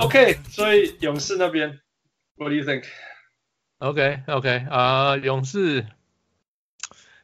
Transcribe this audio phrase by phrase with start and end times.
[0.00, 1.80] OK，所以勇士那边，
[2.36, 5.86] What do you think？OK OK 啊，勇士，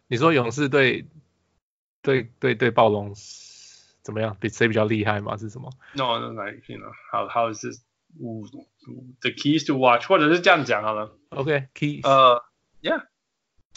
[0.08, 1.06] 你说勇士对
[2.02, 3.14] 对对对暴龙
[4.02, 4.36] 怎么样？
[4.40, 5.36] 比谁比较厉害吗？
[5.36, 5.70] 是什么？
[5.94, 7.82] No，no，来，you know，how how is this？
[8.18, 8.44] 五
[9.20, 11.16] the keys to watch，或者是这样讲好了。
[11.28, 12.42] OK，keys，呃，
[12.82, 13.04] Yeah，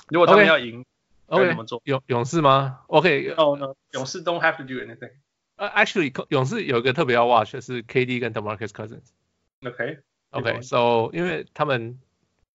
[0.09, 0.84] 如果他们要赢，
[1.27, 1.79] OK，怎么做？
[1.86, 2.79] 勇勇士吗？
[2.87, 5.11] OK，No，No，勇士 don't have to do anything。
[5.57, 12.00] 呃，Actually，勇士有一个特别要 watch 的是 KD 跟 DeMarcus Cousins。OK，OK，So 因为他们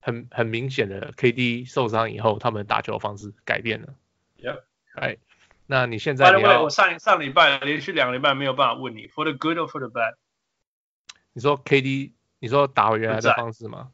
[0.00, 3.94] 很很明显的 KD 受伤以后，他们打球方式改变了。
[4.38, 5.18] Yeah，Right。
[5.66, 10.14] 那你现在你要，我上上礼拜连续两个礼拜没有办法问你，For the good or for the bad？
[11.32, 13.92] 你说 KD，你说打回原来的方式吗？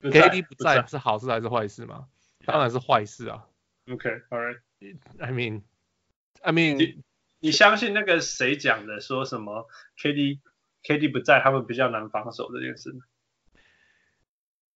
[0.00, 2.06] KD 不在是好事还是坏事吗？
[2.44, 3.46] 当然是坏事啊。
[3.88, 7.02] OK，All right。I mean，I mean，
[7.39, 8.99] 你你相信那个谁讲的？
[8.99, 10.39] 说什么 KD
[10.83, 12.99] KD 不在，他们比较难防守这件事吗？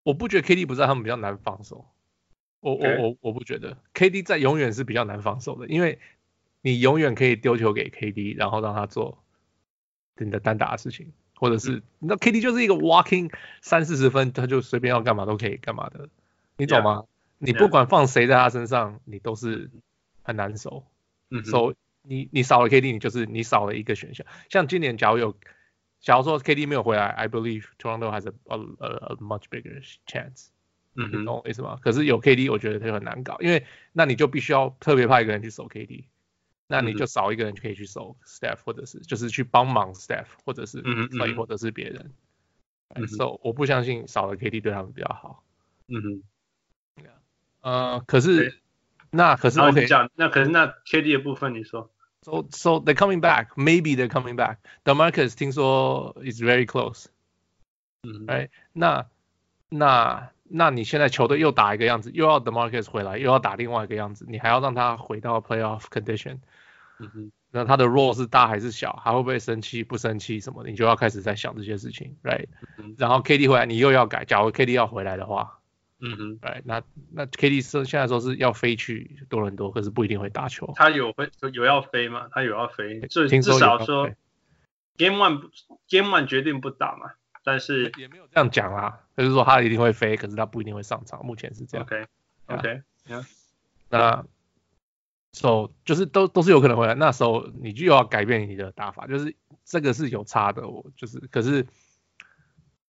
[0.04, 1.86] 我不觉得 KD 不在，他们比较难防守。
[2.60, 6.00] 我我我我不觉得 KD 在永远是比较难防守的，因为
[6.62, 9.24] 你永远可以丢球给 KD，然后让他做
[10.18, 11.12] 你的单打的事情。
[11.34, 16.08] 或者是那 KD 就是一个 walking 三四十分，他就随便要干嘛都可以干嘛的，
[16.56, 17.06] 你懂吗？Yeah.
[17.40, 19.72] 你不管放谁在他身上，你都是
[20.22, 20.86] 很难守。
[21.32, 24.26] 嗯，所以你你少了 KD，你就是你少了一个选项。
[24.50, 25.38] 像今年假如有，
[26.00, 30.48] 假如说 KD 没有回来，I believe Toronto has a a a much bigger chance。
[30.96, 31.78] 懂我意思吗？
[31.82, 36.06] 可是有 KD，我觉得他很难搞，因为那你就必须要特别派一个人去守 KD。
[36.68, 40.82] 那你就少一个人就可以去守 Staff，或者是就是去帮忙 Staff，或者是
[41.18, 42.14] 所以或者是别人。
[42.96, 45.44] 嗯，So 我不相信少了 KD 对他们比较好。
[45.88, 46.24] 嗯哼。
[47.62, 48.61] 呃，可是
[49.12, 51.92] 那可是 OK，那可是那 KD 的部分你说
[52.24, 54.58] ？So so they're coming back, maybe they're coming back.
[54.86, 57.08] DeMarcus 听说 is very close。
[58.04, 58.26] 嗯。
[58.28, 59.06] 哎，那
[59.70, 66.40] 那那你现在球队又打一个样子，又要 DeMarcus 回来，又要打另外一个样子，你还要让他回到 playoff condition。
[67.00, 68.94] 嗯哼，那他的 role 是大还是小？
[69.04, 69.84] 还会不会生气？
[69.84, 70.70] 不生气什么的？
[70.70, 72.48] 你就要开始在想这些事情，right？、
[72.78, 74.24] 嗯、然后 KD 回来，你又要改。
[74.26, 75.61] 假如 KD 要回来的话，
[76.02, 76.62] 嗯哼，right？
[76.66, 76.82] 那
[77.12, 80.74] 那 KD 是现在说是要飞去多伦多，可是不一定会打球。
[80.76, 82.28] 他有会有要飞吗？
[82.32, 84.10] 他有要飞，至至少说
[84.98, 85.50] Game One
[85.88, 87.12] Game One 决定不打嘛，
[87.44, 91.26] 但是也没有这样讲啦，就是说他一定会飞，可是他不一定会上场。
[91.26, 91.86] 目前是这样。
[91.86, 92.06] OK
[92.48, 93.26] OK，、yeah.
[93.90, 94.26] 那。
[95.34, 99.34] So 就是都都是有可能回来，那时候你就要改变你的打法，就是
[99.64, 101.66] 这个是有差的，我就是可是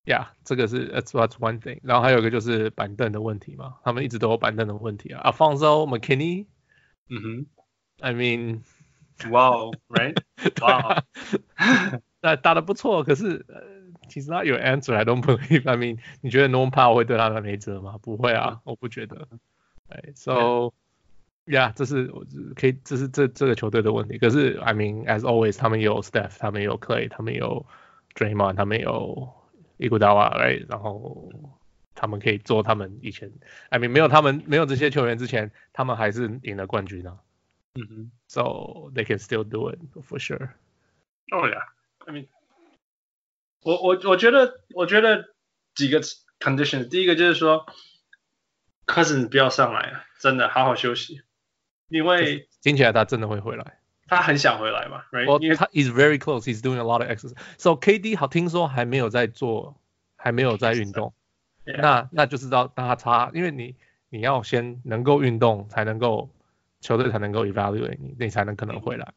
[0.05, 1.79] ，Yeah，这个是 That's one thing。
[1.83, 5.21] 然后还有一个就是板凳的问题嘛，他们一直都有板凳的问题啊。
[5.23, 6.45] Alfonzo McKinnie，
[7.09, 7.45] 嗯哼，
[7.99, 10.17] I mean，Wow，right？
[10.61, 11.03] 哇，
[12.21, 13.61] 那打得不错，可是呃，
[14.09, 17.97] 其实他有 answer，I don't believe，I mean，你觉得 Norm Powell 会对他没辙吗？
[18.01, 19.27] 不会啊，我不觉得。
[19.89, 22.25] 哎，So。Yeah，这是我
[22.57, 24.17] 可以，这是这这个球队的问题。
[24.17, 27.65] 可是，I mean as always，他们有 Steph，他们有 Clay，他们有
[28.15, 29.33] Draymond，他们有
[29.88, 30.66] Iguodala，right？
[30.68, 31.32] 然后
[31.94, 33.30] 他们可以做他们以前
[33.68, 37.18] ，I mean 没有他们没有这些球员之前，他们还是赢了冠军呢。
[37.74, 40.50] 嗯哼，So they can still do it for sure。
[41.30, 42.26] Oh yeah，I mean，
[43.62, 45.30] 我我我觉得我觉得
[45.74, 46.00] 几个
[46.38, 47.66] conditions，第一个就是说
[48.86, 51.22] ，Cousins 不要上来啊，真的好好休息。
[51.88, 53.78] 因为听起来他真的会回来，
[54.16, 55.40] 他很想回来嘛，right？
[55.40, 57.36] 因为他 is very close，he's doing a lot of exercise。
[57.56, 59.76] So KD 好听说还没有在做，
[60.16, 61.14] 还没有在运动
[61.64, 63.74] 那那就知道那他差，因为你
[64.10, 66.28] 你要先能够运动，才能够
[66.80, 69.14] 球队才能够 evaluate 你，你才能可能回来。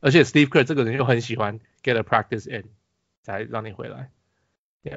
[0.00, 2.64] 而且 Steve Kerr 这个人又很喜欢 get a practice in，
[3.22, 4.10] 才让你回来，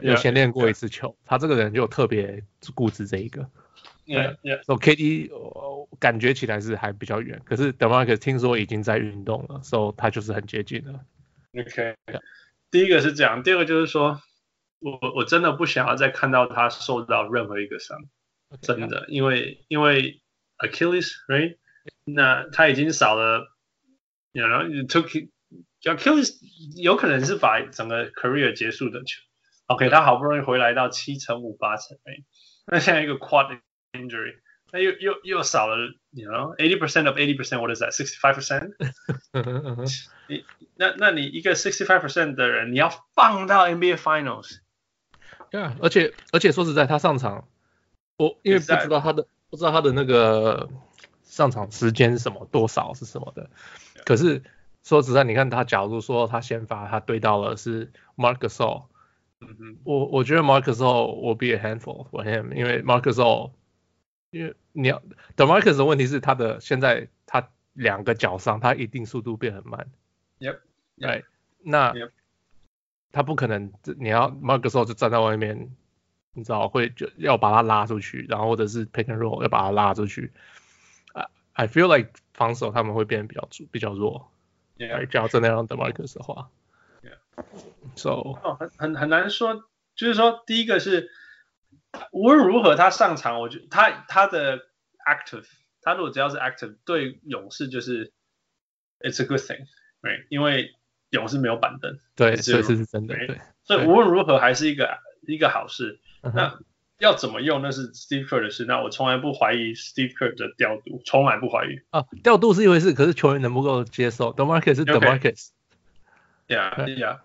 [0.01, 2.43] 有先练过一次球.他这个人就特别
[2.73, 3.49] 固执这一个。
[4.06, 4.62] Yeah, yeah.
[4.66, 11.05] So KD、呃、感觉起来是还比较远，可是 DeMarcus 听说已经在运动了，So 他就是很接近了。
[11.58, 12.20] OK，、yeah.
[12.70, 14.20] 第一个是这样，第二个就是说
[14.79, 17.97] 我我真的不想要再看到他受到任何一个伤
[18.50, 20.22] ，okay, 真的.因为因为
[20.58, 21.56] Achilles，right？
[22.03, 23.56] 那他已经少了
[24.34, 25.29] ，you know，took
[25.82, 26.34] Achilles
[26.76, 29.22] 有可能是把整个 career 结束的球。
[29.67, 32.17] OK，他好不容易回来到七成五八成，哎，
[32.67, 33.61] 那现在一个 quad。
[33.92, 34.36] injury，
[34.72, 35.77] 那又又又少了，
[36.10, 38.72] you know，eighty percent of eighty percent，what is that？sixty five percent？
[40.28, 40.45] 你
[40.77, 44.59] 那那你一个 sixty five percent 的人，你要放到 NBA Finals？
[45.50, 47.48] 对啊，而且而且说实在，他上场，
[48.18, 50.68] 我因为不知道他的不知道他的那个
[51.22, 53.48] 上场时间是什么多少是什么的，
[54.04, 54.42] 可是
[54.84, 58.84] 说实在，你看他假如说他先发，他对到了是 Marc Gasol
[59.41, 63.53] 嗯哼，我我觉得 Marc Gasol will be a handful for him，因为 Marc Gasol，
[64.34, 65.02] 因为你要
[65.38, 69.88] DeMarcus 的问题是他的现在他两个脚上他一定速度变很慢。
[70.40, 70.59] Yep，
[70.97, 71.24] 对，right，
[71.62, 71.94] 那
[73.12, 75.72] 他不可能，你要 Marc Gasol 就站在外面，
[76.34, 80.32] 你知道会就要把他拉出去，然后或者是 pick and roll 要把他拉出去。
[81.14, 84.32] I I feel like 防守他们会变得比较比较弱。
[84.78, 86.50] Yeah，假如真的让 DeMarcus 的话。
[87.96, 89.66] So，哦，很很很难说，
[89.96, 91.12] 就是说，第一个是
[92.11, 94.59] 无论如何他上场，我觉得他他的
[95.05, 95.45] active，
[95.81, 98.11] 他如果只要是 active，对勇士就是
[98.99, 100.25] it's a good thing，right？
[100.29, 100.75] 因为
[101.09, 104.97] 勇士没有板凳，对，这是是真的，对，所以无论如何还是一个
[105.28, 105.99] 一个好事。
[106.34, 106.57] 那
[106.99, 108.63] 要怎么用，那是 Steve Kerr 的事。
[108.63, 111.81] 那我从来不怀疑 Steve Kerr 的调度，从来不怀疑。
[111.89, 115.49] 啊，调度是一回事，可是球员能不能够接受？DeMarcus 是 DeMarcus。
[116.47, 117.19] Yeah, yeah.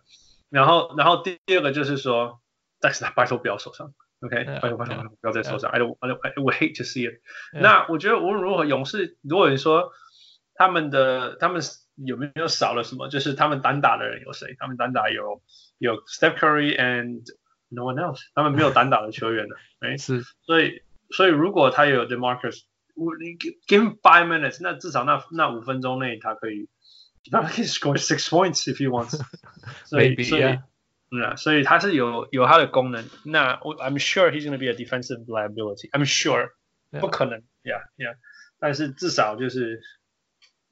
[0.51, 2.41] 然后，然后第二个就是说，
[2.81, 4.46] 但是他拜托不要受伤 ，OK？
[4.46, 5.70] 拜托拜托不要再受伤。
[5.72, 7.22] I don't, I don't, I would hate to see it.
[7.54, 9.92] 那我觉得无论如何，勇士如果你说
[10.56, 11.62] 他们的他们
[11.96, 13.08] 有没有少了什么？
[13.10, 14.56] 就是他们单打的人有谁？
[14.60, 15.42] 他们单打有
[15.78, 17.22] 有 Steph Curry and
[17.70, 18.22] no one else。
[18.36, 20.24] 他们没有单打的球员的，哎，是。
[20.46, 20.82] 所以，
[21.12, 22.62] 所以如果他有 DeMarcus，
[22.96, 23.38] 你
[23.68, 26.70] give him five minutes，那至少那那五分钟内他可以。
[27.32, 29.18] 他可以 score six points if he wants，
[29.86, 30.60] 所以 Maybe, 所以
[31.10, 31.16] yeah.
[31.16, 33.06] 嗯啊，所以他是有有他的功能。
[33.24, 35.90] 那我 I'm sure he's gonna be a defensive liability.
[35.92, 37.00] I'm sure，、yeah.
[37.00, 38.16] 不可能，Yeah Yeah，
[38.60, 39.82] 但是至少就是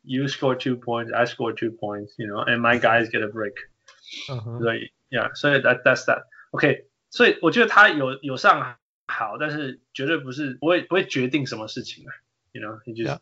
[0.01, 3.27] you score two points, I score two points, you know, and my guys get a
[3.27, 4.59] break、uh。Huh.
[4.61, 8.77] 所以 Yeah，所以 that that's that。OK，所以我觉得他有有上
[9.07, 12.11] 好，但是绝对不是不会不会决定什么事情啊，
[12.51, 13.11] You know，你就是。
[13.11, 13.19] Yeah.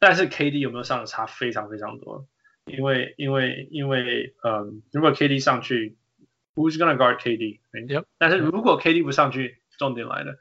[0.00, 2.26] 但是 KD 有没有上的差非常非常多，
[2.66, 5.96] 因为因为因为嗯，如果 KD 上去
[6.54, 8.04] ，Who's gonna guard KD？Yep.
[8.18, 10.38] 但是如果 KD 不上去，重点来了，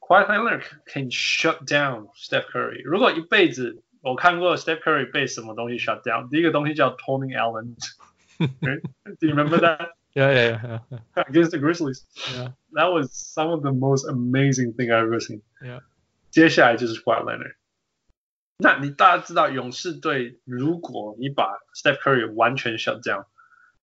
[0.00, 2.82] Kawhi Leonard can shut down Steph Curry。
[2.84, 9.90] 如果一辈子我看过 Steph Curry 被什么东西 shut down，第一个东西叫 Tony Allen。Do you remember that?
[10.14, 10.80] Yeah, yeah, yeah.
[10.90, 11.24] yeah.
[11.26, 12.04] Against the Grizzlies.
[12.34, 12.52] Yeah.
[12.72, 15.42] That was some of the most amazing thing I've ever seen.
[15.62, 15.80] Yeah.
[16.30, 17.54] 接下来就是 Kawhi Leonard。
[18.58, 23.26] 那你大家知道勇士队，如果你把 Steph Curry 完全 shut down，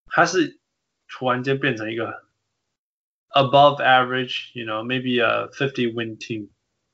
[0.06, 0.60] 他是
[1.17, 2.25] 突然间变成一个
[3.31, 6.49] above average，you know，maybe a fifty win team，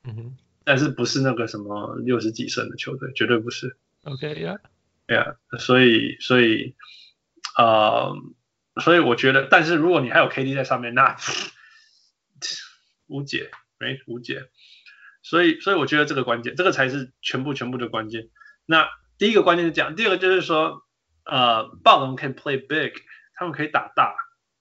[0.05, 3.79] 嗯哼，但是不是那个什么六十几胜的球队，绝对不是。
[4.03, 6.75] OK，yeah，yeah，所以所以，
[7.57, 8.15] 呃，
[8.83, 11.17] 所以我觉得，但是如果你还有 KD 在上面，那
[13.07, 14.51] 无解，没无解。
[15.23, 18.29] 所以，所以我觉得这个关键，这个才是全部全部的关键。
[18.67, 18.87] 那
[19.17, 20.83] 第一个关键是讲，第二个就是说，
[21.25, 22.93] 呃，暴龙 can play big，
[23.41, 24.15] 他们可以打大。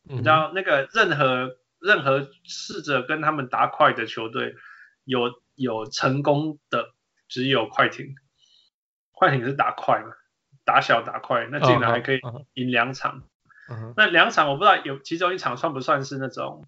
[0.03, 4.55] 你知道那个任何任何试着跟他们打快的球队，
[5.03, 6.93] 有有成功的
[7.27, 8.15] 只有快艇。
[9.11, 10.13] 快艇是打快嘛，
[10.63, 12.21] 打小打快，那竟然还可以
[12.53, 13.23] 赢两场。
[13.97, 16.65] 那两场我不知道有其中一场算不算是那种。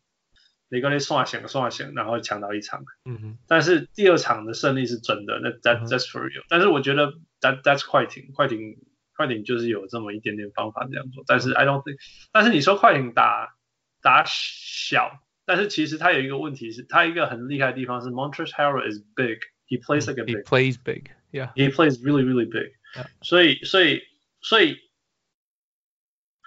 [0.68, 2.84] 你跟你刷险刷险，然后抢到一场。
[3.06, 3.38] 嗯哼。
[3.48, 6.44] 但是第二场的胜利是真的，那 that that's for real。
[6.48, 8.78] 但是我觉得 that that's 快艇，快艇
[9.22, 11.24] 快艇就是有这么一点点方法这样做。
[11.28, 11.98] 但是 I don't think，
[12.32, 13.56] 但是你说快艇打
[14.02, 20.38] 打小，但是其实他有一个问题是，他一个很厉害的地方是 Montrezl Harrell is big，he plays like a big。
[20.38, 21.54] He plays big，yeah。
[21.54, 22.74] He plays really really big。
[23.22, 24.02] 所以所以
[24.42, 24.78] 所以。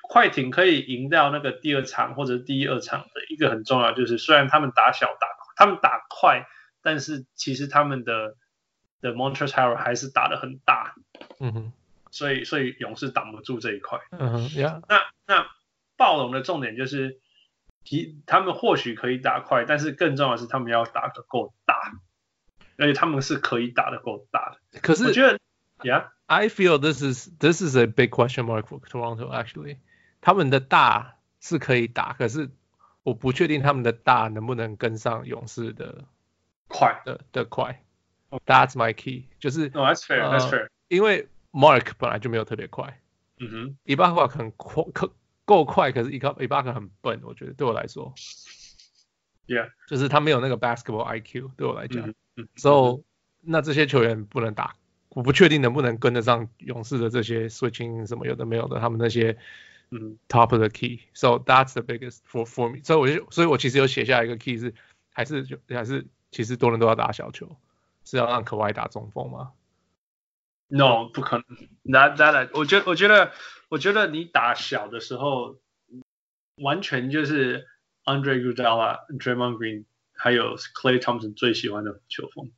[0.07, 5.27] 快艇可以赢掉那个第二场或者第一二场的一个很重要，就是虽然他们打小打
[5.57, 6.47] 他们打快，
[6.83, 8.37] 但是其实他们的
[9.01, 10.95] 的 Montrezl Harrell 还是打的很大，
[11.41, 11.73] 嗯哼，
[12.15, 15.49] 所以所以勇士挡不住这一块，嗯哼，Yeah，那那
[15.97, 17.19] 暴龙的重点就是，
[17.85, 21.75] 其他们或许可以打快，但是更重要的是他们要打得够大，
[22.79, 24.79] 而且他们是可以打得够大的。
[24.81, 25.41] 可是我觉得
[25.81, 29.79] ，Yeah，I feel this is this is a big question mark for Toronto actually.
[30.21, 32.49] 他们的大是可以打，可是
[33.03, 36.05] 我不确定他们的大能不能跟上勇士的
[36.69, 37.81] 快的的快。
[38.47, 39.69] That's my key，就是。
[39.71, 40.69] No, that's fair, that's fair。
[40.87, 43.01] 因为 Mark 本来就没有特别快。
[43.39, 43.77] 嗯哼。
[43.85, 48.13] 伊巴克很快，可够快，可是伊巴伊巴克很笨，我觉得对我来说。
[49.47, 49.71] Yeah。
[49.87, 52.13] 就是他没有那个 basketball IQ，对我来讲。
[52.37, 52.49] 嗯。
[52.57, 53.03] So，
[53.41, 54.75] 那这些球员不能打，
[55.11, 59.39] 我不确定能不能跟得上勇士的这些 switching 什么有的没有的，他们那些。
[59.91, 62.81] 嗯，top of the key，so that's the biggest for for me。
[62.83, 64.75] 所以我就，所以我其实有写下一个 key 是，
[65.13, 67.55] 还是就还是其实多人都要打小球，
[68.03, 69.53] 是要让可外打中锋吗
[70.69, 71.45] ？No，不可能。
[71.83, 73.33] 那当然，我觉得，我觉得，
[73.69, 75.59] 我觉得你打小的时候，
[76.57, 77.67] 完全就是
[78.05, 82.51] Andre Iguodala、Draymond Green 还有 Clay Thompson 最喜欢的球风，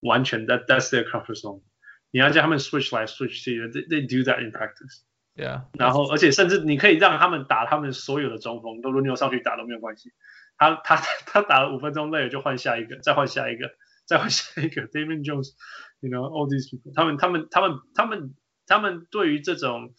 [0.00, 1.62] 完全 that that's their comfort zone。
[2.10, 5.02] 你要叫他们 switch 来 switch 去，they they do that in practice。
[5.34, 10.12] Yeah，然后而且甚至你可以让他们打他们所有的中锋，都轮流上去打都没有关系。
[10.56, 13.74] 他他他打了五分钟累了就换下一个，再换下一个，
[14.04, 14.88] 再往下一个。
[14.88, 18.34] Damon Jones，you know all these people，他们他们他们他们
[18.66, 19.94] 他们对于这种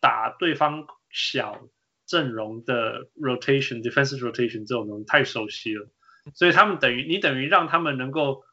[0.00, 1.68] 打对方小
[2.06, 5.88] 阵容的 rotation，defensive rotation 这种东西太熟悉了，
[6.34, 8.44] 所以他们等于你等于让他们能够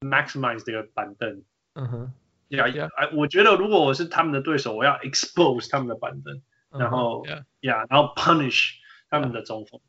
[0.00, 1.44] maximize 这个板凳。
[1.74, 2.12] 嗯哼，
[2.48, 7.86] 呀呀，哎，我觉得如果我是他们的对手，我要 expose 他们的板凳，然后呀，uh-huh, yeah.
[7.90, 8.76] 然后 punish
[9.10, 9.80] 他们的中锋。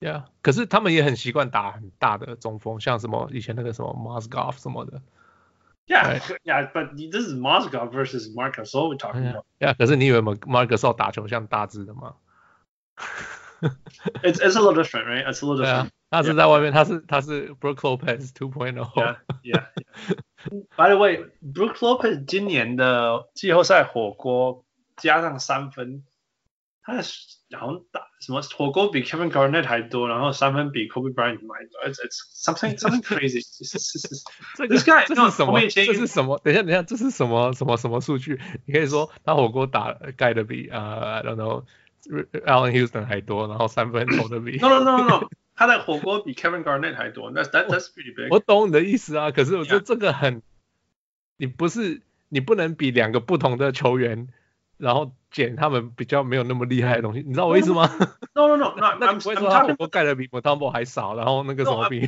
[0.00, 0.22] 呀，yeah.
[0.22, 0.24] yeah.
[0.42, 5.00] 可是他们也很习惯打很大的中锋，像什么以前那个什么 Mozgov 什么的。
[5.86, 9.44] Yeah, yeah, but this is Mozgov versus Marc Gasol we're talking about.
[9.58, 12.14] Yeah, 可是你以为 Marc Gasol 打球像大只的吗？
[14.22, 15.24] It's it's a little different, right?
[15.24, 15.90] It's a little different.
[16.10, 19.66] 他是在外面，他是他是 Brook Lopez 2.0。Yeah, yeah.
[20.76, 24.64] By the way, Brook Lopez 今年的季后赛火锅
[24.96, 26.04] 加上三分，
[26.87, 31.81] 他好像打什么火锅比 Kevin Garnett 还多，然后三分比 Kobe Bryant 还多。
[31.85, 33.43] It's it's something something crazy.
[34.55, 35.59] 这个这是什么？
[35.67, 36.39] 这是什么？
[36.45, 38.39] 等一下等一下，这是什么什么什么数据？
[38.65, 41.65] 你可以说他火锅打盖的比呃、uh,，I don't know
[42.45, 45.27] Allen Houston 还多，然后三分投的比 No no no no no。
[45.55, 48.31] 他的火锅比 Kevin Garnett 还多，那 that, that's pretty big。
[48.31, 50.41] 我懂你的意思啊，可是我觉得这个很.
[51.35, 54.29] 你不是你不能比两个不同的球员，
[54.77, 57.89] 然后捡他们比较没有那么厉害的东西，你知道我意思吗
[58.33, 62.07] ？No no no，那那不会说他火锅盖的比 Mutombo 还少，然后那个什么比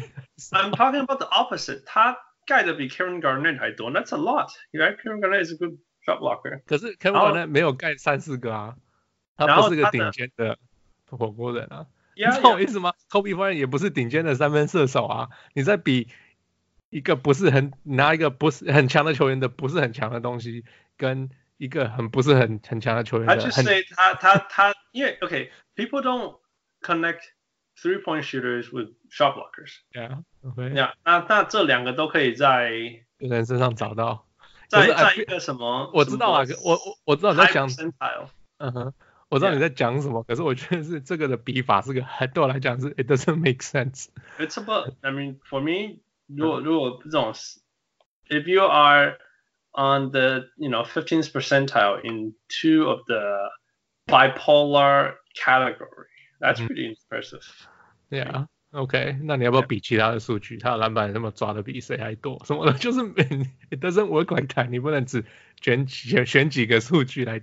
[0.52, 6.20] I'm, talking about the opposite，他盖的比 Kevin Garnett 还多，That's a lot，right？Kevin Garnett is a good shot
[6.20, 6.62] blocker。
[6.66, 8.76] 可是 Kevin Garnett 没有盖三四个啊，
[9.36, 10.58] 他不是个顶尖的
[11.10, 11.88] 火锅人啊。
[12.16, 15.30] 你知道我意思吗？Kobe Bryant 也不是顶尖的三分射手啊！
[15.54, 16.10] 你在比
[16.90, 20.66] 一个不是很拿一个不是很强的球员的不是很强的东西，
[20.98, 23.36] 跟一个很不是很很强的球员的。
[23.36, 23.62] 他就是
[23.96, 26.40] 他他他，因为 OK，people don't
[26.82, 27.20] connect
[27.78, 29.76] three point shooters with shot blockers。
[29.94, 30.70] Yeah，OK。
[30.74, 32.72] 那那那这两个都可以在
[33.20, 34.26] 人身上找到。
[34.68, 35.92] 在在一个什么？
[35.94, 37.70] 我知道啊，我我我知道你在讲。
[38.58, 38.94] 嗯哼。
[39.30, 44.08] 我知道你在讲什么，可是我觉得是这个的笔法是个，还对我来讲是 it doesn't make sense。
[44.40, 47.32] It's about, I mean, for me，如果如果这种
[48.28, 49.20] ，if you are
[49.73, 53.49] on the you know fifteenth percentile in two of the
[54.09, 56.09] bipolar category,
[56.41, 57.45] that's pretty impressive.
[58.11, 60.59] Yeah, OK，那你要不要比其他的数据？
[60.59, 62.43] 他的篮板那么抓的比谁还多？
[62.45, 62.73] 什么的？
[62.75, 63.01] 就是
[63.71, 64.69] it doesn't work like that。
[64.69, 65.25] 你不能只
[65.61, 67.43] 选选选几个数据来。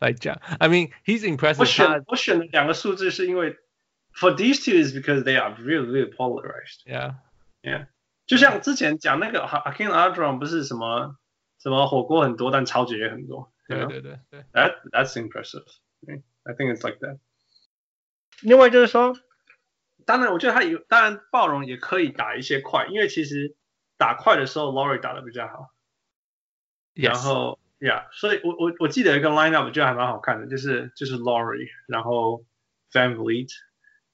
[0.00, 3.56] 来讲，I mean he's impressive 我选我选的两个数字是因为，
[4.14, 6.86] for these two is because they are really really polarized.
[6.86, 7.16] Yeah,
[7.62, 7.88] yeah.
[8.24, 11.16] 就像之前讲那个 Hakeem Olajuwon 不是什么
[11.63, 13.51] 什么火锅很多，但超级也很多。
[13.67, 15.65] 对对对对，That that's impressive.
[16.43, 17.17] I think it's like that.
[18.41, 19.15] 另外就是说，
[20.05, 23.55] 当然我觉得他有，当然暴龙也可以打一些快，因为其实
[23.97, 25.69] 打快的时候，Laurie 打的比较好。
[26.93, 27.05] Yes.
[27.07, 27.57] 然后。
[27.79, 32.45] Yeah，所以我我我记得一个 lineup 我觉得还蛮好看的，就是就是 Laurie，然后
[32.93, 33.49] VanVleet，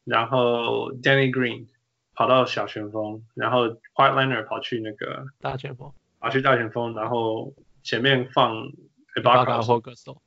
[0.06, 1.68] 然后 Danny Green
[2.16, 8.56] 跑到小前锋，然后 Kawhi Leonard 跑去那个大前锋，跑去大前锋，然后前面放
[9.16, 10.20] Ibaka 或 Gasol。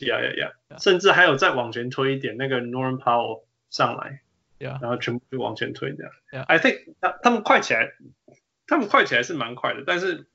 [0.00, 4.20] Yeah yeah yeah，甚至还有再往前推一点，那个 Norman Powell 上来
[4.58, 6.12] ，Yeah，然后全部就往前推这样。
[6.32, 6.44] Yeah.
[6.44, 7.92] I think 他他们快起来，
[8.66, 10.26] 他们快起来是蛮快的，但是。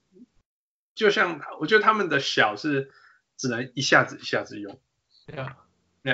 [0.94, 2.92] 就像我觉得他们的小是
[3.38, 4.78] 只能一下子一下子用，
[5.26, 5.58] 对啊，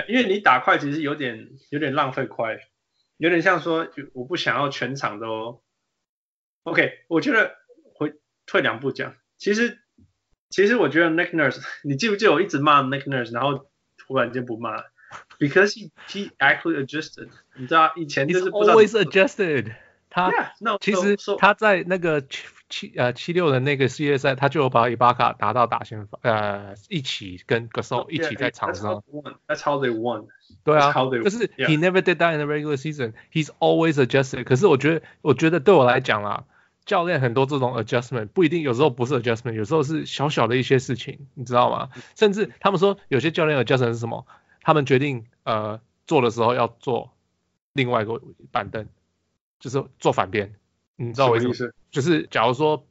[0.06, 2.60] 因为你打快其实有点有点浪费快，
[3.16, 5.60] 有点像说我不想要全场都
[6.62, 7.57] ，OK，我觉得回
[8.48, 9.78] 退两步讲，其实
[10.50, 14.82] 其实我觉得 Nick Nurse，你记不记得我一直骂 Nick Nurse，然后突然间不骂
[15.38, 19.74] ，because he he actually adjusted，你知道以前就是 always adjusted，
[20.10, 20.32] 他
[20.80, 22.20] 其实他在那个。
[22.22, 29.02] 七七呃七六的那个系列赛，他就有把伊巴卡打到打先发，呃一起跟 Gasol 一起在场上。
[29.46, 30.26] That's how they won.
[30.64, 33.14] 对啊，就是 He never did that in the regular season.
[33.32, 34.44] He's always adjusted.
[34.44, 36.44] 可是我觉得，我觉得对我来讲啦，
[36.88, 41.90] 教练很多这种 adjustment 不一定，有时候不是 adjustment，有时候是小小的一些事情，你知道吗？
[42.16, 44.26] 甚至他们说有些教练 adjustment 是什么？
[44.62, 47.12] 他们决定呃做的时候要做
[47.74, 48.88] 另外一个板凳，
[49.60, 50.54] 就是做反边。
[50.96, 51.74] 你知道我意思？
[51.90, 52.86] 就是假如说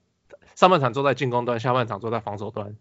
[0.54, 2.75] 上半场坐在进攻端，下半场坐在防守端，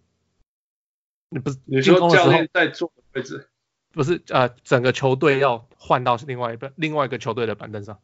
[1.30, 3.49] 你不是你说教练在坐的位置？
[3.92, 7.99] 不是呃，整个球队要换到另外一个另外一个球队的板凳上。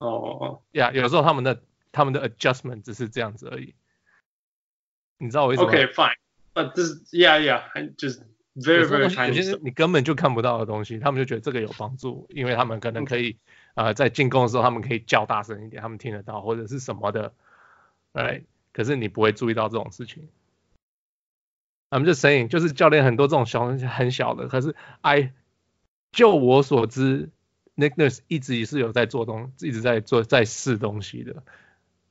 [0.00, 3.74] 哦哦哦，呀，有时候他们的他们的 adjustment 只是这样子而已。
[5.18, 7.62] 你知道我意思吗？OK fine，but this yeah yeah,
[7.96, 8.22] just
[8.54, 9.32] very very tiny。
[9.32, 13.36] 有些你根本就看不到的东西，他们就觉得这个有帮助，因为他们可能可以
[13.74, 17.32] 啊、呃，在进攻的时候他们可以叫大声一点，他们听得到或者是什么的，
[18.12, 18.42] 哎，
[18.72, 20.28] 可是你不会注意到这种事情。
[21.90, 25.32] I'm just saying，就是教练很多这种小东西很小的，可是 I
[26.12, 27.30] 就我所知
[27.76, 31.42] ，Nick Nurse 一直也是有在做东，一直在做在试东西的。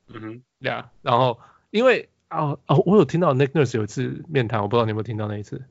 [0.08, 1.40] 嗯哼，对啊，然后
[1.72, 5.62] 因为哦哦，我有听到 Nick Nurse 有一次面谈，我不知道你有没有听到那一次。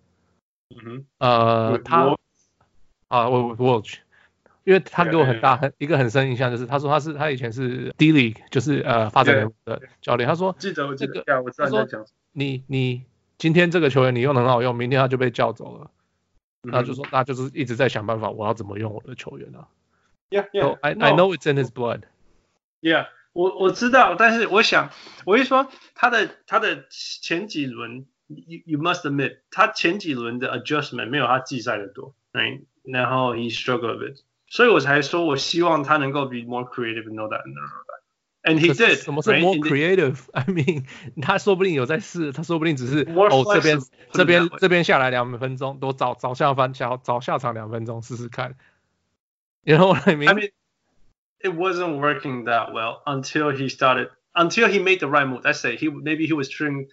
[0.70, 2.16] 嗯哼，呃，他
[3.08, 4.00] 啊，我我去，
[4.64, 10.28] 因为他给我很大很一个很深印象，就是他说他是他以前是 D League，就是呃发展联盟的教练。
[10.28, 11.22] 他说记得我记得，
[11.56, 11.86] 他说
[12.32, 13.04] 你你。
[13.38, 15.90] 今天这个球员你用的很好用，明天他就被叫走了，
[16.62, 19.68] 那、嗯、就说那就是一直在想办法，我要怎么用我的球员啊
[20.30, 20.62] ？Yeah, yeah.
[20.62, 22.04] So I I know it's in his blood.
[22.80, 24.90] Yeah，我我知道，但是我想，
[25.26, 32.62] 我一说他的他的前几轮，you you must admit，他前几轮的 adjustment 没有他季赛的多，right？
[32.82, 37.42] 然后 he struggled a bit，所以我才说我希望他能够 be more creative and know that.
[38.42, 38.96] And he did.
[38.96, 40.84] 什么是 more creative？I mean，
[41.20, 43.78] 他说不定有在试，他说不定只是哦这边
[44.12, 48.54] 这边这边下来两分钟，多早早下翻早早下场两分钟试试看。
[49.62, 50.52] You know what I mean?
[51.43, 55.27] I mean, it wasn't working that well until he started, until he made the right
[55.27, 55.43] move.
[55.43, 56.87] Let's say he maybe he was doing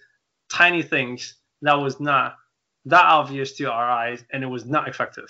[0.49, 2.35] tiny things that was not
[2.85, 5.29] that obvious to our eyes, and it was not effective.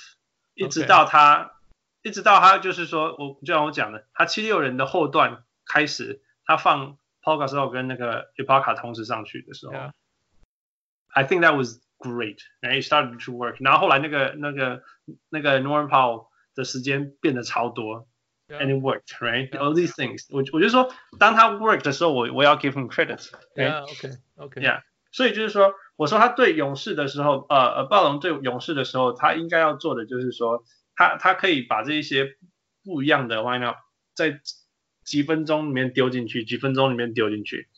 [0.55, 1.51] 一直到他，
[2.03, 5.43] 一直到他就是说，我就像我讲的，他七六人的后段。
[5.71, 13.57] 开始他放 Paul Gasol 跟那个 Ibaka 同时上去的时候，Yeah.，I think that was great，然后 it started to work。
[13.59, 14.81] 然后后来那个那个
[15.29, 18.07] 那个 Norman Powell 的时间变得超多
[18.58, 20.88] ，and it worked，right？All these things，我我就说，
[21.18, 23.30] 当他 work 的时候，我我要 give him credit。
[23.54, 24.82] Yeah，OK，OK，Yeah。
[25.12, 30.64] 所以就是说，我说他对勇士的时候，呃呃，暴龙对勇士的时候，他应该要做的就是说，
[30.94, 32.36] 他他可以把这一些
[32.84, 33.76] 不一样的 lineup
[34.14, 34.40] 在。
[35.04, 37.68] 几分钟里面丢进去，几分钟里面丢进去，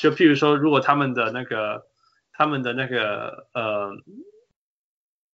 [0.00, 1.86] 就譬如说，如果他们的那个，
[2.32, 3.92] 他们的那个呃，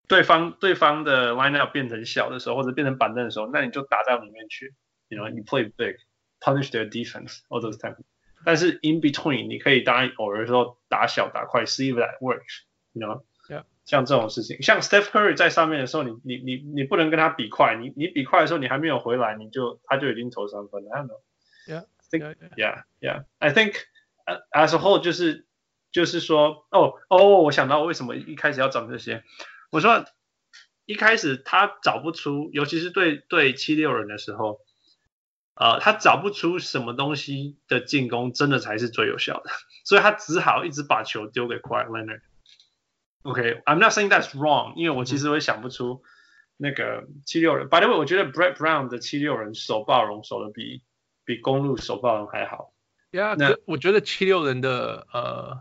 [0.06, 4.74] 对方对方的 lineup 变成小的时候，或者变成板凳的时候，那你就打在里面去
[5.09, 7.97] ，you know，你 play big，punish their defense，all those times。
[8.45, 13.63] 但是 in between，你可以当然偶尔说打小打快，see if that works，you know，yeah.
[13.85, 23.25] 像这种事情，像 Steph Curry 在上面的时候，你你你你不能跟他比快，你你比快的时候，你还没有回来，你就他就已经投三分了，I don't know。Yeah, think, yeah, yeah.
[23.39, 23.75] I think
[24.51, 25.45] as a whole 就是
[25.91, 29.23] 就是说，哦哦，我想到为什么一开始要找这些。
[29.71, 30.05] 我说
[30.85, 34.59] 一开始他找不出，尤其是对对七六人的时候，
[35.58, 39.50] 呃，他找不出什么东西的进攻真的才是最有效的，
[39.84, 42.20] 所以他只好一直把球丢给 Kawhi Leonard。
[43.22, 46.02] OK, I'm not saying that's wrong，因为我其实我也想不出
[46.56, 47.68] 那个七六人。
[47.68, 50.82] By the way，我觉得 Brett Brown 的七六人守暴龙守的比。
[51.28, 52.72] 比公路守暴龙还好。
[53.12, 55.58] Yeah，那我觉得七六人的呃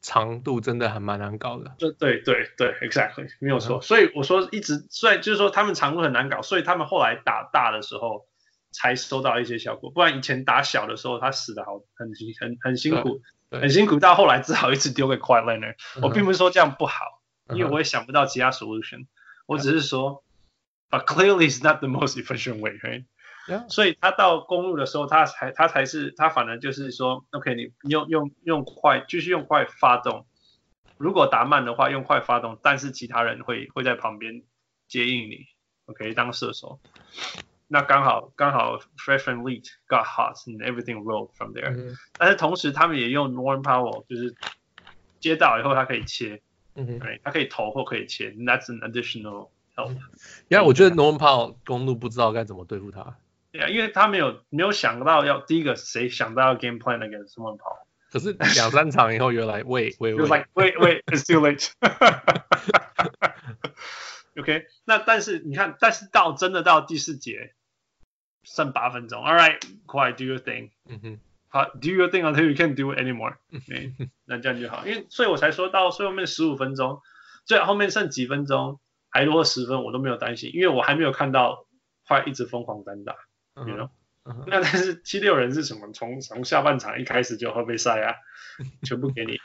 [0.00, 1.74] 长度真的还蛮难搞的。
[1.78, 3.82] 对对对对，exactly 没有错。
[3.82, 3.84] Uh.
[3.84, 8.29] 所以我说一直，虽然就是说他们长度很难搞，所以他们后来打大的时候
[8.72, 9.90] 才收到一些效果。
[9.90, 13.98] 不然以前打小的时候，他死的好很很很辛苦，很辛苦。
[13.98, 15.76] 到后来只好一直丢给 Leonard。
[15.76, 16.06] Uh -huh.
[16.06, 17.56] 我并不是说这样不好，uh.
[17.56, 19.06] 因为我也想不到其他 solution。
[19.46, 20.22] 我只是说
[20.90, 23.04] ，but clearly is not the most efficient way, right?
[23.68, 30.26] 所以他到公路的时候，他才他才是他反而就是说，OK，你用用用快继续用快发动，
[30.98, 34.44] 如果打慢的话用快发动，但是其他人会会在旁边
[34.86, 35.46] 接应你
[35.86, 36.78] ，OK，当射手。
[37.69, 41.95] 那刚好刚好 VanVleet got hot and everything rolled from there、mm -hmm.
[42.17, 44.35] 但是同时他们也用 Norman Powell，就是
[45.19, 46.41] 接到以后他可以切，
[46.75, 49.97] 嗯哼，对，他可以投或可以切，That's an additional help。
[50.49, 53.17] 呀，我觉得 Norman Powell 公路不知道该怎么对付他。
[53.51, 61.71] 对啊，因为他没有没有想到要第一个谁想到要 game plan 那个什么跑，可是两三场以后又来喂喂喂，like wait wait it's too late。
[64.37, 67.53] OK，那但是你看，但是到真的到第四节
[68.49, 73.93] 剩八分钟，All right，quiet do your thing，嗯哼，好，do your thing until you can't do it anymore。OK，
[74.25, 77.01] 那这样就好，因为所以我才说到最后面十五分钟，
[77.45, 81.65] 最后面剩几分钟还落后十分，我都没有担心，因为我还没有看到
[82.07, 83.15] 快一直疯狂单打。
[83.55, 83.89] You know?
[84.25, 84.43] Uh -huh.
[84.47, 85.93] 那但是七六人是什么？
[85.93, 88.15] 从从下半场一开始就喝杯赛啊，
[88.83, 89.39] 全部给你。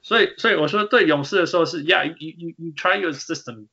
[0.00, 3.66] 所以所以我说对勇士的时候是，Yeah，you you you try your system，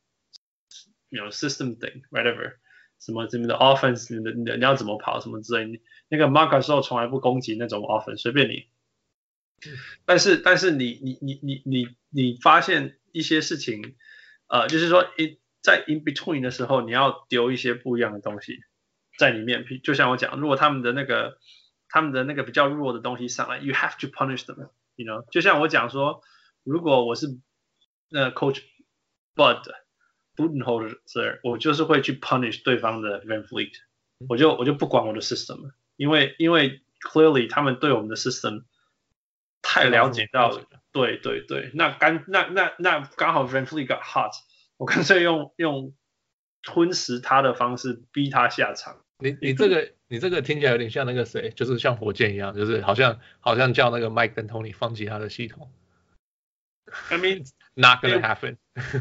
[1.10, 2.56] you know system thing whatever，
[3.01, 8.67] 什么什么的 offense，你的你的你要怎么跑什么之类，那个 Marc Gasol 从来不攻击那种 offense，随便你。
[10.05, 13.97] 但是但是你你你你你你发现一些事情，
[14.47, 18.61] 呃，就是说 in 在 in between 的时候，你要丢一些不一样的东西
[19.19, 19.65] 在里面。
[19.83, 21.39] 就像我讲，如果他们的那个
[21.89, 25.25] 他们的那个比较弱的东西上来，you have to punish them，you know。
[25.31, 26.23] 就像我讲说，
[26.63, 27.27] 如果我是
[28.11, 28.63] 那 coach
[29.35, 29.63] Bud
[30.39, 33.75] Budenholzer，我就是会去 punish 对方的 VanVleet，
[34.29, 38.63] 我就我就不管我的 system 了，因为因为 clearly 他们对我们的 system。
[39.61, 44.31] 太了解到了，对对对，那刚那那那刚好 VanVleet got hot，
[44.79, 45.93] 我干脆用用
[46.63, 48.97] 吞噬他的方式逼他下场。
[49.19, 55.71] 你你这个你这个听起来有点像那个谁，就是像火箭一样，就是好像好像叫那个 Mike 跟 Tony 放弃他的系统。
[57.11, 58.57] I mean not gonna happen.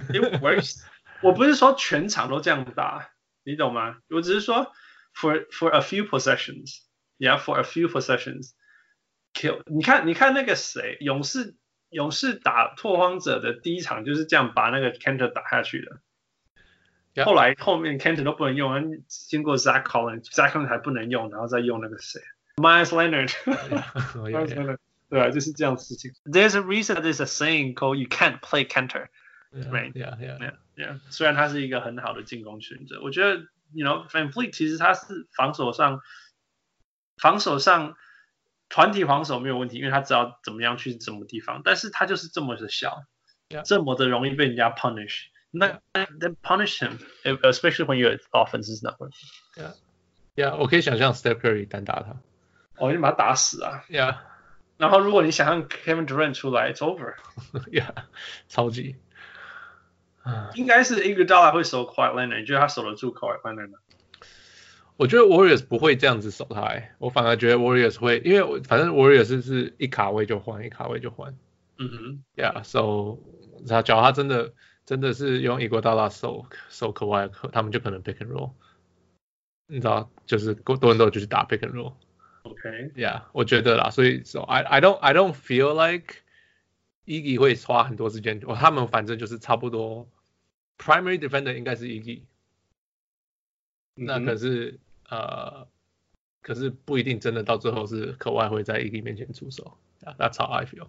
[0.10, 0.84] It works.
[1.23, 3.11] 我不是说全场都这样打，
[3.45, 3.99] 你懂吗？
[4.09, 4.73] 我只是说
[5.15, 6.81] for for a few possessions,
[7.19, 8.53] yeah, for a few possessions.
[9.35, 11.57] Kill, 你看，你看那个谁，勇士
[11.89, 16.01] 勇士打拓荒者的第一场就是这样把那个 Kanter 打下去的。
[17.15, 17.25] Yeah.
[17.25, 22.21] 后来后面 Kanter 都不能用，经过 Zach Collins，Zach Collins 还不能用，然后再用那个谁，
[22.57, 23.33] Meyers Leonard。
[25.11, 26.11] 对啊，就是这样事情。
[26.25, 29.09] There's a reason there's a saying called you can't play Kanter,
[29.52, 29.94] Right?
[29.94, 31.00] Yeah, yeah, yeah, yeah.
[31.10, 36.02] 虽然他是一个很好的进攻选择，我觉得，you know，Van Fleet 其实他是防守上，
[37.18, 37.96] 防守上。
[38.70, 43.06] 团体防守没有问题，因为他知道怎么样去什么地方，但是他就是这么的小.
[43.64, 45.28] 这么的容易被人家 punish。
[45.52, 49.26] 那 then punish him, especially when your offense is not working.
[49.56, 49.74] Yeah,
[50.36, 52.18] yeah，我可以想象 Steph Curry 单打他，
[52.76, 54.18] 哦，你把他打死啊！Yeah，
[54.76, 57.16] 然后如果你想象 Kevin Durant 出来，it's over。
[57.72, 57.94] Yeah，
[58.50, 58.98] 超级。
[60.56, 63.80] 应该是 Iguodala 会守 Kawhi Leonard，你觉得他守得住 Kawhi Leonard 吗？
[64.98, 71.38] 我觉得 Warriors 不会这样子守他，欸，我反而觉得 Warriors 会，因为反正 Warriors 是一卡位就换，一卡位就换。
[71.78, 73.20] 嗯哼，Yeah，so
[73.68, 74.54] 他假如他真的
[74.86, 78.54] 真的是用伊戈达拉守守 Kawhi，他们就可能 pick and roll，
[79.68, 81.94] 你知道，就是多人都就去打 pick and roll。
[82.42, 86.16] OK，Yeah，我觉得啦，所以 so I I don't I don't feel like
[87.06, 90.10] Iggy 会花很多时间，他们反正就是差不多
[90.78, 92.22] primary defender 应该是 Iggy，
[93.96, 94.80] 那可是。
[95.10, 95.66] 呃，
[96.42, 100.88] 可是不一定真的到最后是可外会在 Iggy 面前出手，That's how I feel。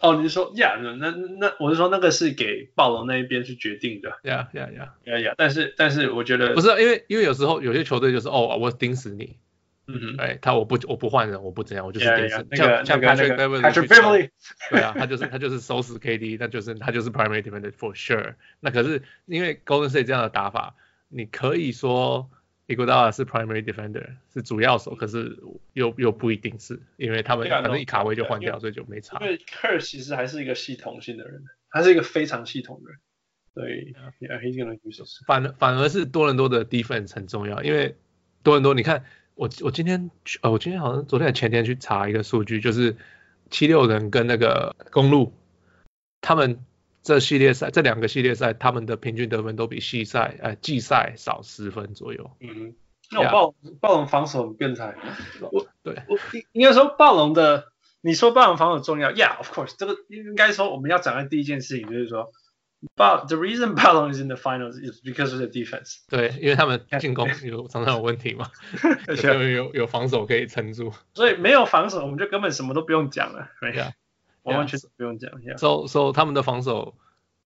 [0.00, 5.34] 哦，你是说，Yeah，那那我是说那个是给暴龙那一边去决定的，Yeah，Yeah，Yeah，Yeah，Yeah。
[5.36, 9.36] 但是但是我觉得不是，因为因为有时候有些球队就是哦，我盯死你，
[9.86, 14.30] 嗯哼，哎，他我不我不换人，我不怎样，我就是盯死，像像 Patrick Beverley，
[14.70, 18.34] 对啊，他就是他就是收拾 KD，那就是他就是 primary defender for sure。
[18.60, 20.74] 那可是因为 Golden State 这样的打法，
[21.08, 22.30] 你可以说。
[22.66, 25.36] 伊戈达拉是 primary defender，是主要手，可是
[25.74, 29.18] 又又不一定是，因为他们反正一卡位就换掉，所以就没差。
[29.20, 33.00] 因为 Kerr 其实还是一个系统性的人，他是一个非常系统的人，
[33.52, 37.96] 对，yeah, he's gonna use 反反而是多伦多的 defense 很重要，因为
[38.42, 42.96] 多伦多，你看我我今天呃我今天好像昨天前天去查一个数据，就是
[43.50, 45.32] 七六人跟那个公路，
[46.20, 46.64] 他们。
[47.04, 52.30] 这系列赛，这两个系列赛，他们的平均得分都比系赛，呃，季赛少十分左右。
[52.38, 52.76] 嗯，
[53.10, 54.94] 那我暴暴龙防守很变态。
[55.50, 62.30] 我对我应应该说暴龙的，你说暴龙防守重要？Yeah，of course，这个应该说我们要讲的第一件事情就是说，
[62.95, 65.97] 暴 the reason 暴龙 is in the finals is because of the defense。
[66.09, 68.49] 对，因为他们进攻有常常有问题嘛，
[69.23, 70.93] 有有有防守可以撑住。
[71.13, 73.49] 所以没有防守，我们就根本什么都不用讲了。
[73.61, 73.93] 对呀。
[74.43, 75.29] 完完全全不用讲。
[75.41, 75.57] Yeah.
[75.57, 76.95] So so 他们的防守，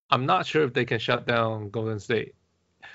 [0.07, 2.33] I'm not sure if they can shut down Golden State。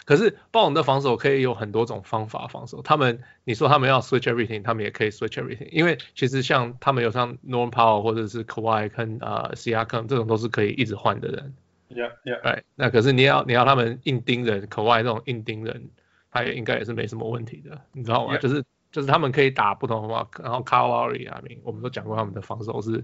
[0.04, 2.82] 可是暴龙的防守可以有很多种方法防守。
[2.82, 5.68] 他们你说他们要 switch everything，他们也可以 switch everything。
[5.72, 11.54] 因为其实像他们有像 Norman Powell 或者是 Kawhi 跟呃 Siakam 这种都是可以一直换的人。
[11.93, 12.41] Yeah yeah。
[12.41, 12.63] Right。
[12.75, 15.89] 那可是你要你要他们硬盯人，Kawhi 这种硬盯人，
[16.31, 18.39] 他也应该也是没什么问题的，你知道吗？Yeah.
[18.39, 20.43] 就是就是他们可以打不同的方法。
[20.43, 23.03] 然后 Kyle Lowry，I mean，我们都讲过他们的防守是。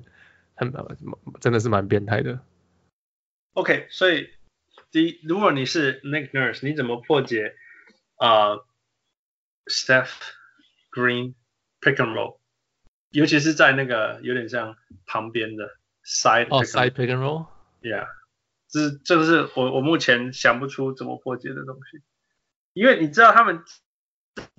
[0.60, 0.74] 很
[1.40, 2.40] 真的是蛮变态的。
[3.54, 4.28] OK，所以
[4.90, 7.54] 第一，如果你是 Nick Nurse，你怎么破解
[8.16, 8.64] 啊、uh,
[9.68, 10.10] Steph
[10.92, 11.36] Green
[11.80, 12.40] pick and roll，
[13.12, 18.08] 尤其是在那个有点像旁边的 side 哦、oh, side pick and roll，Yeah，
[18.70, 22.02] 这是这是我我目前想不出怎么破解的东西，
[22.74, 23.64] 因为你知道他们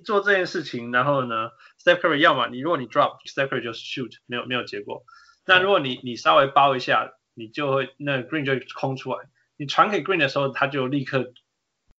[0.03, 5.03] 做这件事情，然后呢，Steph Curry 要么你如果你 drop Steph Curry 就是 shoot，没有没有结果。
[5.45, 9.29] 那如果你你稍微包一下，你就会那 Green 就会空出来。
[9.57, 11.33] 你传给 Green 的时候，他就立刻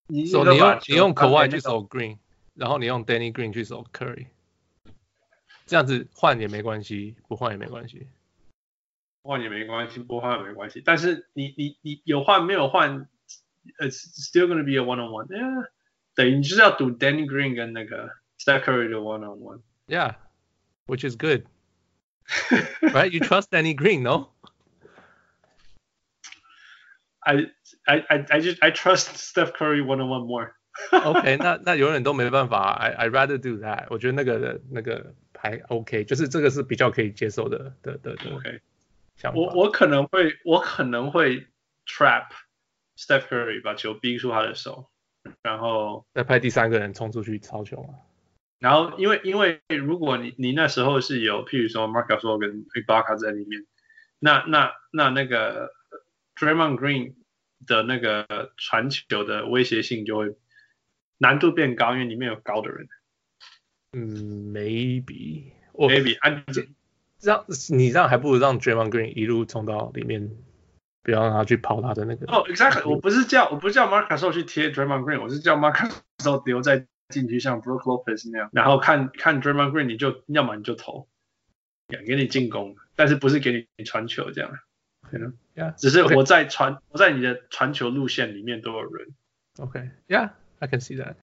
[0.07, 2.19] 你你用你用 Kawhi 去守 Green，
[2.55, 4.27] 然后你用 Danny Green 去守 Curry，
[5.67, 8.09] 这样子换也没关系，不换也没关系。
[9.24, 10.82] 换也没关系，不换也没关系。
[10.86, 13.08] 但是你你你有换没有换？
[13.80, 15.70] It's still gonna be a one on one。Yeah，
[16.14, 23.10] 等于你就是要赌 Danny Green 跟那个 Steph Curry 的 one on one。Yeah，which is good。Right?
[23.10, 24.30] You trust Danny Green, no?
[27.22, 27.52] I
[27.88, 30.52] I I I just I trust Steph Curry one on one more.
[30.92, 32.72] OK，那那永远都没办法。
[32.74, 33.88] I I rather do that。
[33.90, 38.36] 我觉得那个那个还 OK，就是这个是比较可以接受的的的的。
[38.36, 38.62] OK。
[39.35, 41.47] 我我可能会我可能会
[41.87, 42.29] trap
[42.97, 44.91] Steph Curry 把球逼出他的手，
[45.43, 47.95] 然后再派第三个人冲出去抄球嘛。
[48.59, 53.67] 然后因为因为如果你你那时候是有譬如说 Marc Gasol 跟 Ibaka 在里面，
[54.19, 55.73] 那那那那个
[56.37, 57.15] Draymond Green
[57.67, 60.37] 的那个传球的威胁性就会
[61.19, 62.89] 难度变高，因为里面有高的人。
[63.93, 66.19] 嗯，maybe maybe
[66.53, 66.69] 这
[67.29, 70.31] 样你这样还不如让 Draymond Green 一路冲到里面，
[71.03, 72.25] 不要让他去跑他的那个。
[72.33, 81.09] 哦、oh,，exactly，我不是叫我不是叫 Marc Gasol 去贴 Draymond Green，我是叫 Marc Gasol 留在禁区像 Brook Lopez 那样，然后看看 Draymond Green，你就要么你就投，
[81.89, 84.51] 给你进攻，但是不是给你传球这样。
[85.13, 85.75] Yeah, yeah.
[85.75, 89.09] 只是我在传我在你的传球路线里面都有人。
[89.59, 91.17] OK，Yeah，I can see that。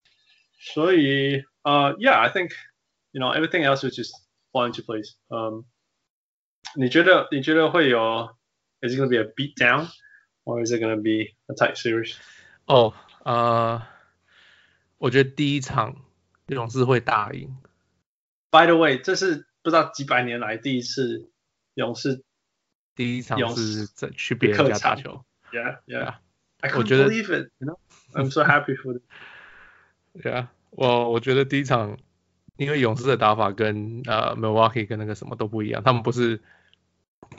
[0.60, 2.52] 所以呃、uh,，Yeah，I think
[3.12, 4.12] you know everything else is just
[4.52, 5.14] fall into place。
[5.30, 5.64] 嗯。
[6.75, 8.37] 你觉得你觉得会有？
[8.85, 9.87] Is it gonna be a beat down,
[10.43, 12.17] or is it gonna be a tight series?
[12.67, 13.81] 哦，呃，
[14.99, 15.95] 我觉得第一场
[16.49, 17.57] 勇士会大赢。
[18.51, 21.31] By the way，这是不知道几百年来第一次
[21.75, 22.25] 勇士
[22.97, 25.25] 第一场是在去别人家打球。
[25.53, 26.17] Yeah, yeah.
[26.59, 27.53] I can't believe it.
[27.59, 27.79] You know,
[28.13, 29.03] I'm so happy for them.
[30.15, 31.97] Yeah，我我觉得第一场，
[32.57, 36.41] 因为勇士的打法跟呃 Milwaukee 跟那个什么都不一样，他们不是。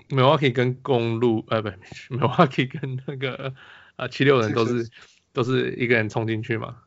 [0.09, 1.69] Milwaukee 跟公路，呃，不，
[2.15, 3.55] Milwaukee 跟那个
[3.97, 4.91] 啊七六人都是
[5.33, 6.79] 都是一个人冲进去嘛，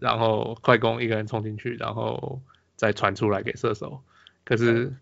[0.00, 2.42] 然后快攻一个人冲进去，然后
[2.76, 4.02] 再传出来给射手。
[4.44, 4.92] 可是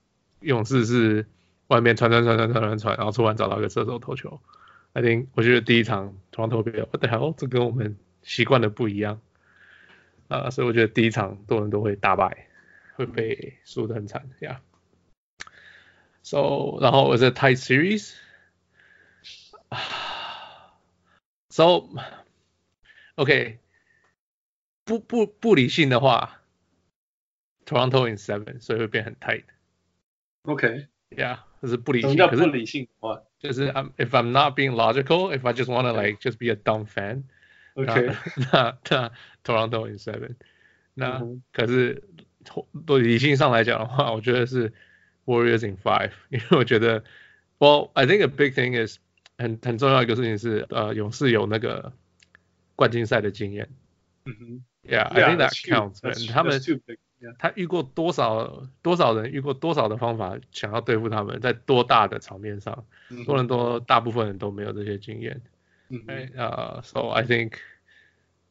[0.41, 1.27] 勇士是
[1.69, 4.41] 外面传传传传传传传，然后突然找到一个射手投球。
[4.93, 7.35] I think 我觉得第一场突然投比较，What the hell？
[7.37, 9.21] 这跟我们习惯的不一样
[10.29, 12.49] 啊，所以我觉得第一场多人都会大败，
[12.95, 14.61] 会被输得很惨呀。
[14.61, 14.68] Yeah.
[16.28, 18.14] So 然后 was a tight series.
[21.50, 21.90] So
[23.16, 23.60] OK，
[24.86, 26.42] 不不不理性的话，
[27.66, 32.12] Toronto in seven，所以会变很 tight。OK，Yeah，这是不理性。
[32.12, 33.22] 什么叫不理性的话？
[33.40, 36.86] 就是 I'm if I'm not being logical, if I just wanna like just be a dumb
[36.86, 38.16] fan。OK，
[38.52, 39.12] 那那
[39.44, 40.36] Toronto in seven。
[40.94, 42.02] 那可是
[42.46, 44.74] 从理性上来讲的话，我觉得是。
[45.29, 47.05] Warriors in five， 因为我觉得
[47.59, 48.97] ，Well, I think a big thing is
[49.37, 51.93] 很很重要一个事情是，呃，勇士有那个
[52.75, 53.69] 冠军赛的经验。
[54.25, 56.33] 嗯哼，Yeah, I think that counts.
[56.33, 56.59] 他们
[57.39, 62.87] 他遇过多少多少人，遇过多少的方法想要对付他们，在多大的场面上，
[63.27, 65.43] 多伦多大部分人都没有这些经验。
[65.91, 66.05] 嗯，
[66.37, 67.53] 呃，So I think,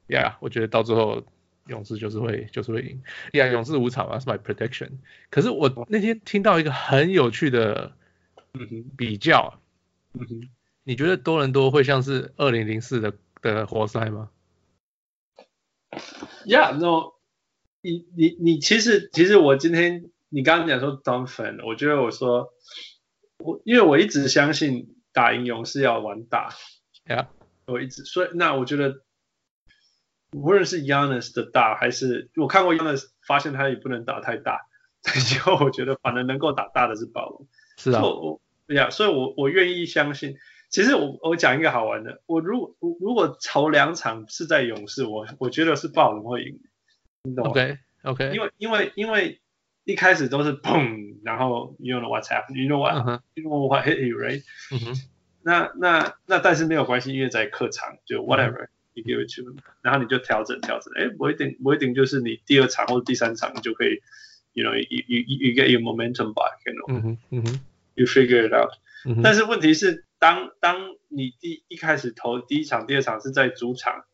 [0.07, 1.25] Yeah，我觉得到最后。
[1.67, 3.01] 勇士就是会就是会赢，
[3.33, 4.89] 呀，勇士五场啊，是 my prediction。
[5.29, 7.93] 可是我那天听到一个很有趣的
[8.97, 9.59] 比较，
[10.13, 10.49] 嗯哼，
[10.83, 14.29] 你觉得多伦多会像是二零零四的的活塞吗
[16.45, 17.13] ？Yeah，no，
[17.81, 22.53] 你你你其实其实我今天你刚刚讲说 Duncan，我觉得我说
[23.37, 26.53] 我因为我一直相信打赢勇士要玩大
[27.05, 27.27] ，Yeah，
[27.65, 29.06] 我一直所以那我觉得。
[30.33, 34.61] 无论是 Giannis 的大，还是我看过 Giannis，发现他也不能打太大。
[35.33, 37.47] 以后我觉得反正能够打大的是暴龙。
[37.77, 38.01] 是啊。
[38.01, 40.35] 我呀，所以我我愿意相信。
[40.69, 46.59] 其实我我讲一个好玩的，我如果如果头两场是在勇士，我我觉得是暴龙会赢。
[47.23, 48.31] 你懂吗？OK OK。
[48.33, 49.39] 因为因为因为
[49.85, 52.61] 一开始都是砰，然后 You know what's happened?
[52.61, 53.21] You know what?
[53.35, 54.43] You know what hit you, right?
[54.73, 55.01] 嗯哼。
[55.41, 58.67] 那那那但是没有关系，因为在客场就 whatever。
[58.97, 64.01] 你 give it to，然后你就调整调整，哎，不一定不一定就是你第二场或者第三场你就可以
[64.53, 67.59] ，you know，you you you get your momentum back，you know，嗯哼嗯哼
[67.93, 68.71] ，you figure it out，
[69.05, 69.21] 嗯。
[69.21, 74.05] 但是问题是，当当你第一开始投第一场、第二场是在主场，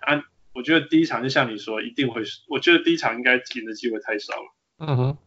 [0.00, 0.24] 啊，
[0.54, 4.54] 我觉得第一场就像你说，一定会，我觉得第一场应该赢的机会太少了。
[4.78, 5.18] 嗯哼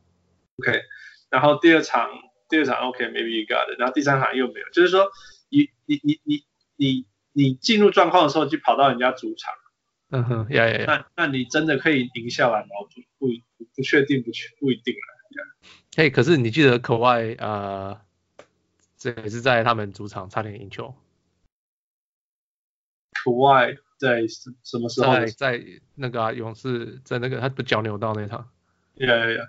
[0.58, 0.82] ，OK，
[1.30, 2.10] 然后第二场
[2.50, 5.12] 第二场 OK，maybe、okay, you got it，然后第三场又没有，就是说，
[5.50, 6.44] 你你你你
[6.76, 7.06] 你。
[7.32, 9.54] 你进入状况的时候就跑到人家主场，
[10.10, 10.86] 嗯哼，呀呀呀。
[11.16, 12.68] 那那你真的可以赢下来吗？
[13.18, 15.00] 不不不确定，不确不一定了。
[15.96, 18.00] 嘿、hey，可是你记得可外呃，
[18.98, 20.94] 这也是在他们主场差点赢球。
[23.12, 24.26] 可外在
[24.64, 25.14] 什么时候？
[25.14, 25.66] 在在
[25.96, 28.50] 那个、啊、勇士，在那个他不脚扭到那场。
[28.96, 29.48] 呀呀呀。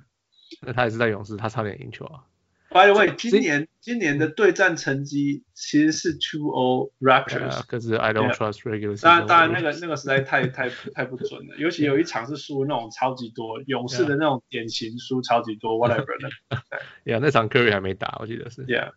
[0.60, 2.24] 那他也是在勇士，他差点赢球啊。
[2.72, 9.02] By the way，今年今年的对战成绩其实是 two o Raptors，可是 I don't trust regular season。
[9.02, 16.30] 当然当然那个那个实在太太太不准了，尤其有一场是输那种超级多，勇士的那种典型输超级多 whatever 的。
[17.04, 18.64] Yeah，那场 Curry 还没打，我记得是。
[18.66, 18.92] Yeah，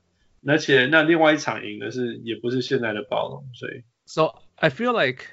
[0.45, 3.83] 而且那另外一场赢的是也不是现在的暴龙，所以。
[4.05, 5.23] So I feel like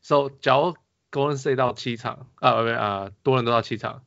[0.00, 0.74] so 假如
[1.12, 4.02] Golden State 到七场啊啊多人都到七场。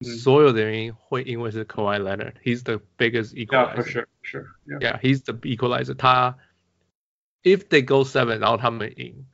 [0.00, 4.46] 所有的原因会因为是 Kawhi Leonard，he's the biggest equalizer。Yeah, for sure, sure.
[4.66, 5.94] Yeah, yeah he's the equalizer。
[5.94, 6.36] 他
[7.42, 9.26] if they go seven，然后他们赢，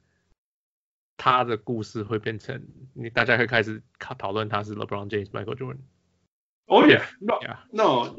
[1.17, 2.65] 他的故事会变成
[2.95, 7.41] 你大家会开始讨讨论他是 LeBron James、Michael Jordan。Oh yeah, no,
[7.73, 8.15] no.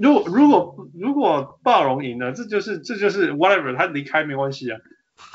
[0.00, 4.80] 如果如果如果暴龙赢了，这就是这就是 whatever，他离开没关系啊。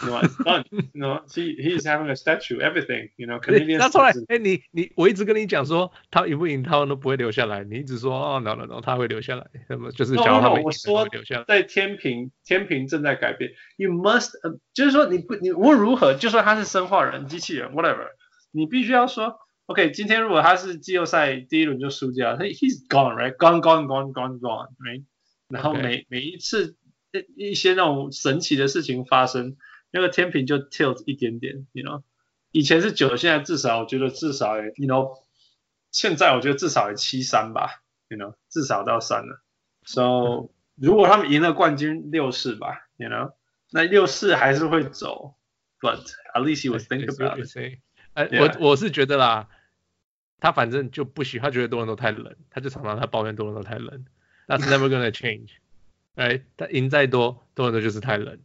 [0.03, 0.63] You know, it's fun.
[0.69, 3.09] You know, he he's having a statue, everything.
[3.15, 3.79] You know, Canadian.
[3.79, 7.63] 那后来，哎，你你我一直跟你讲说，他赢不赢，他们都不会留下来。
[7.63, 9.47] 你一直说，哦，no no no，他会留下来。
[9.69, 10.71] 那么就是讲他们会
[11.11, 11.45] 留下来。
[11.47, 13.51] 在天平，天平正在改变。
[13.77, 14.31] You must，
[14.73, 18.09] 就是说你不你无论如何，就算他是生化人、机器人，whatever，
[18.51, 25.05] 你必须要说，OK，今天如果他是季后赛第一轮就输掉，他 he's gone right，gone gone gone gone gone right。
[25.47, 26.75] 然后每每一次
[27.35, 29.55] 一些那种神奇的事情发生。
[29.92, 32.02] 那个天平就 tilt 一点点，you know，
[32.50, 35.20] 以前是九，现在至少我觉得至少也，you know，
[35.90, 39.42] 现在我觉得至少也七三吧，you know，至少到三了。
[39.84, 43.34] So 如果他们赢了冠军六四吧，you know，
[43.70, 45.34] 那六四还是会走
[45.78, 46.00] ，but
[46.34, 47.78] at least you would think about it。
[48.14, 49.48] 哎，我我是觉得啦，
[50.40, 54.06] 他反正就不喜欢，他觉得多人都太冷，他就常常他抱怨多人都太冷
[54.46, 55.50] ，That's never gonna change。
[56.14, 58.38] 哎，他赢再多，多人都就是太冷。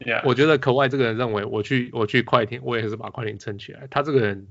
[0.00, 0.22] Yeah.
[0.24, 3.86] 我觉得可外这个人认为，我去我去快艇，我也是把快艇撑起来。
[3.88, 4.48] 他这个人，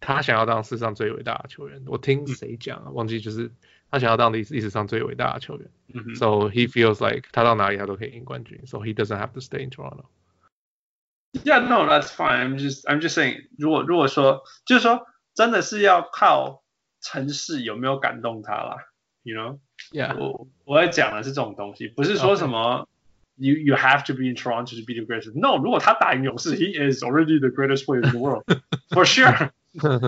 [0.00, 1.80] 他想要当世上最伟大的球员。
[1.86, 2.90] 我听谁讲啊？
[2.90, 3.52] 忘记就是
[3.92, 5.70] 他想要当历史历史上最伟大的球员。
[5.86, 6.18] Mm -hmm.
[6.18, 8.60] So he feels like 他到哪里他都可以赢冠军。
[8.66, 10.06] So he doesn't have to stay in Toronto.
[11.44, 12.40] Yeah, no, that's fine.
[12.40, 16.64] I'm just I'm just saying，如果如果说就是说真的是要靠
[17.00, 18.78] 城市有没有感动他啦
[19.22, 19.58] ，You know?
[19.92, 20.18] Yeah.
[20.18, 22.80] 我我在讲的是这种东西，不是说什么。
[22.80, 22.93] Okay.
[23.41, 25.31] You you have to be in Toronto to be the greatest.
[25.33, 28.43] No，如果他打赢勇士，he is already the greatest player in the world
[28.89, 29.51] for sure，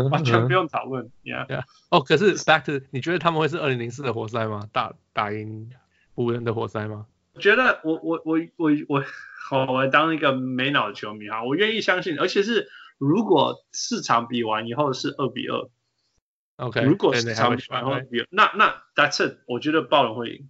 [0.09, 1.09] 完全不用讨论。
[1.23, 1.63] Yeah，, yeah.
[1.89, 4.67] 哦，可是 back to，你觉得他们会是二零零四的活塞吗？
[4.73, 5.69] 打打赢
[6.13, 7.05] 湖人的活塞吗？
[7.33, 9.05] 我觉得我我我我我
[9.49, 15.69] 好，我当一个没脑的球迷哈，我愿意相信，而且是如果四场比完以后是二比二，
[16.57, 20.49] OK，如果四场比完以后比二，那那 That's it，我觉得暴龙会赢。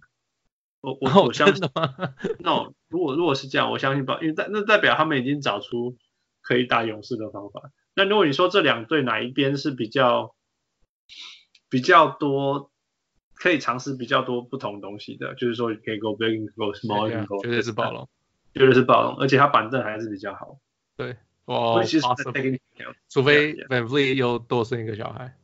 [0.81, 1.93] 我我 我相信的吗
[2.39, 5.97] ？No，如果如果是这样，我相信吧，因为代那代表他们已经找出
[6.41, 7.71] 可以打勇士的方法。
[7.95, 10.35] 那如果你说这两队哪一边是比较
[11.69, 12.71] 比较多
[13.33, 18.07] 可以尝试比较多不同东西的，就是说可以 go big，go small，go， 绝对是暴龙，
[18.53, 20.59] 绝对是暴龙，而且他板凳还是比较好。
[20.95, 21.83] 对，哇，
[23.09, 25.35] 除非 VanVleet 又多生一个小孩。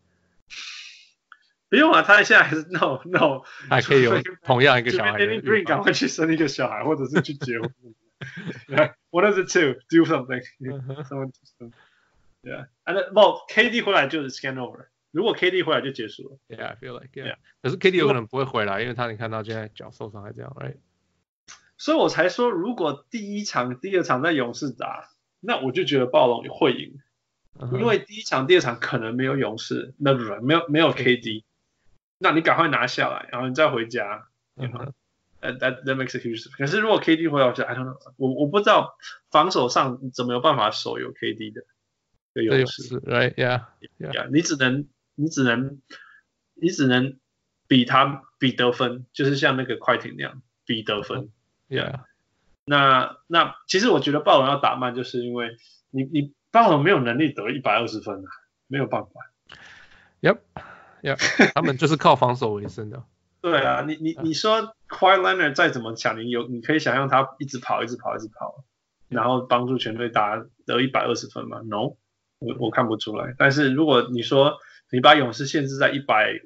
[1.74, 5.18] 不用啊，他现在还是 no no，还可以有同样一个小孩。
[5.18, 7.74] Green 赶快去生一个小孩，或者是去结婚。
[9.10, 10.44] One of the two, do something.
[11.10, 11.74] Someone do something.
[12.44, 14.86] Yeah, and well, KD 回来就是 scan over。
[15.10, 16.38] 如果 KD 回来就结束了。
[16.48, 17.38] Yeah, I feel like yeah.
[17.64, 20.76] 可是 KD 有可能不会回来，因为他你看到现在脚受伤还这样，right？
[21.80, 25.10] 所以我才说，如果第一场、第二场在勇士打，
[25.40, 27.00] 那我就觉得暴龙会赢，
[27.72, 31.44] 因为第一场、第二场可能没有勇士，那不是没有没有 KD。
[32.18, 34.28] 那你赶快拿下来，然后你再回家。
[34.56, 34.92] You know?
[35.42, 36.58] That that makes a huge difference。
[36.58, 38.96] 可是如果 KD 回来，我就 I don't know，我我不知道
[39.30, 41.64] 防守上怎么有办法守有 KD 的
[42.34, 43.00] 的优势。
[43.02, 43.34] Right?
[43.34, 43.66] Yeah.
[44.00, 44.30] Yeah.
[44.30, 45.82] 你只能你只能
[46.54, 47.20] 你只能
[47.68, 51.30] 比他比得分，就是像那个快艇那样比得分。
[51.68, 52.02] Yeah.
[52.64, 55.58] 那那其实我觉得暴龙要打慢，就是因为
[55.90, 58.30] 你你暴龙没有能力得一百二十分啊，
[58.68, 59.10] 没有办法。
[60.22, 60.38] Yep.
[61.04, 63.04] 呀、yeah，他们就是靠防守为生的。
[63.42, 68.64] 对啊，你你你说 Kawhi Leonard 再怎么强，你有你可以想象他一直跑，一直跑，一直跑，
[69.10, 71.98] 然后帮助全队打得一百二十分吗？No，
[72.40, 73.36] 我我看不出来。
[73.38, 74.60] 但是如果你说
[74.92, 76.40] 你把勇士限制在一百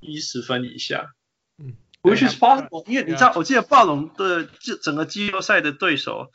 [0.00, 1.14] 一十分以下，
[1.56, 6.30] 嗯，which is possible，因为你知道，我记得暴龙的这整个季后赛的对手，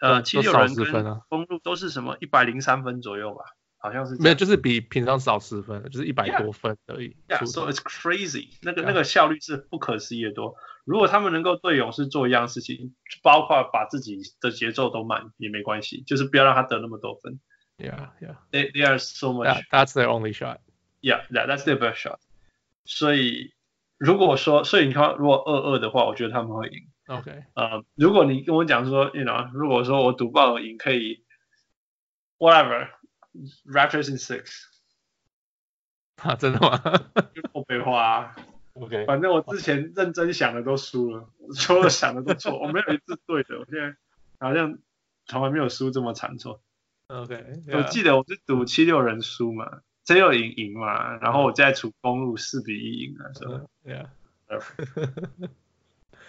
[0.00, 0.90] 呃，七六人跟
[1.28, 3.44] 公鹿都是什么一百零三分左右吧？
[3.84, 7.14] 好像是没有，就是比平常少十分，就是一百多分而已。
[7.28, 10.54] Yeah, so it's crazy，那个那个效率是不可思议的多。
[10.86, 17.38] 如果他们能够对勇士做一样事情，包括把自己的节奏都慢也没关系，就是不要让他得那么多分。
[17.76, 18.36] Yeah, yeah.
[18.50, 19.48] They they are so much.
[19.48, 20.60] That, that's their only shot.
[21.02, 22.20] Yeah, that that's their best shot.
[22.86, 23.52] 所以
[23.98, 26.88] 如果说，所以你看，如果二二的话，我觉得他们会赢。
[27.08, 31.22] OK，呃，如果你跟我讲说，you know，如果说我赌爆赢可以
[32.38, 32.88] ，whatever。
[33.66, 34.64] Raptors in six，
[36.16, 36.80] 啊，真的吗？
[37.52, 38.36] 我废话啊
[38.74, 43.96] ，OK，反正我之前认真想的都输了，所有想的都错，我没有一次对的，我现在
[44.38, 44.78] 好像
[45.26, 46.62] 从来没有输这么惨错。
[47.08, 54.08] OK，我记得我是赌七六人输嘛，七六赢赢嘛，然后我再赌公路四比一赢了，是吧？Yeah。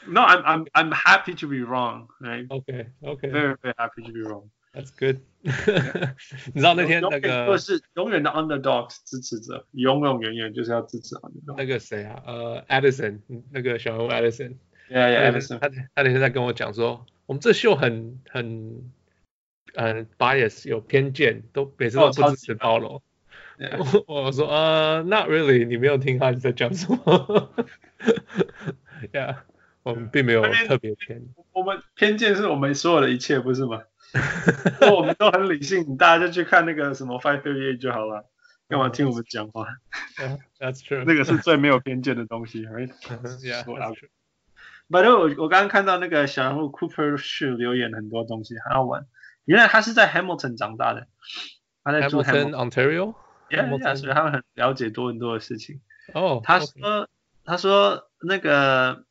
[0.08, 2.48] No, I'm I'm I'm happy to be wrong, right?
[2.48, 3.30] Okay, okay.
[3.30, 4.50] Very very happy to be wrong.
[4.76, 5.20] That's good.
[6.54, 11.56] 你知道那天那个就是永远的 underdogs 支持者，永永远远就是要支持 underdog。
[11.58, 12.22] 那个谁啊？
[12.26, 13.20] 呃，Edison，
[13.52, 14.56] 那个小人物 Edison。
[14.90, 15.60] Yeah, yeah, Edison。
[15.60, 18.92] 他他那天在跟我讲说，我们这秀很很
[19.76, 23.02] 嗯 bias 有偏见，都每次都不支持暴龙。
[24.08, 27.50] 我我说呃，Not really，你没有听他在讲什么？
[29.14, 29.38] Yeah，
[29.84, 31.30] 我们并没有特别偏。
[31.54, 33.84] 我们偏见是我们所有的一切，不是吗？
[34.96, 38.26] 我们都很理性，大家就去看那个什么 Five Thirty Eight 就好了，
[38.70, 39.68] 干嘛听我们讲话
[40.60, 43.64] ？That's true， 那个是最没有偏见的东西，Right？Yeah，
[44.90, 49.06] 反正我我刚刚看到那个小人物 Cooper 是留言很多东西，很好玩。
[49.46, 51.08] 原来他是在 Hamilton 长大的，
[51.84, 55.82] 他在住 Hamilton Ontario，Yeah，所以他们很了解多伦多的事情。
[56.14, 57.10] 哦，他说
[57.44, 59.04] 他说那个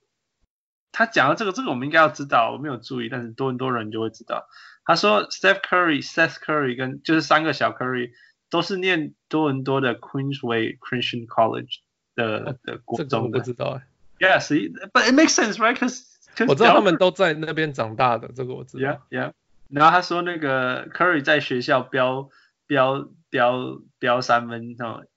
[0.92, 4.48] 他讲的这个这个我们应该要知道，我没有注意，但是多伦多人就会知道。
[4.84, 8.10] 他说，Steph Curry、Seth Curry 跟就是三个小 Curry
[8.50, 11.78] 都是念多伦多的 Queensway Christian College
[12.14, 13.38] 的的国中的。
[13.38, 13.86] 不知道哎。
[14.20, 15.76] Yes，but it makes sense, right?
[15.76, 16.04] Cause
[16.46, 18.88] 我知道他们都在那边长大的，这个我知道。
[18.88, 19.32] Yeah, yeah.
[19.68, 22.28] 然后他说那个 Curry 在学校飙
[22.66, 24.76] 飙飙飙三分，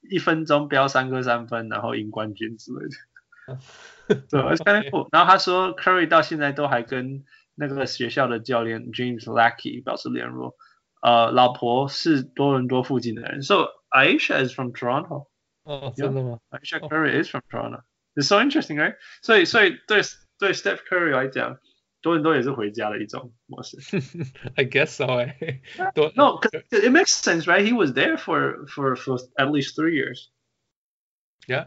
[0.09, 3.59] 一分钟飙三个三分，然后赢冠军之类的。
[4.29, 5.07] 对 of cool.
[5.11, 7.23] 然后他说 Curry 到现在都还跟
[7.56, 10.56] 那个学校的教练 James Lackey 表示联络，
[11.02, 15.28] 呃，老婆是多伦多附近的人，So Aisha is from Toronto。
[15.64, 16.40] 哦，真的吗？
[16.50, 18.96] Aisha Curry is from Toronto。It's so interesting, right？
[19.22, 20.02] 所以，所以对
[20.38, 21.58] 对 Steph Curry 来讲，
[22.00, 23.78] 多伦多也是回家的一种模式。
[24.56, 25.06] I guess so.
[26.16, 26.40] No,
[26.70, 27.64] it makes sense, right?
[27.64, 30.30] He was there for for for at least three years.
[31.46, 31.66] Yeah,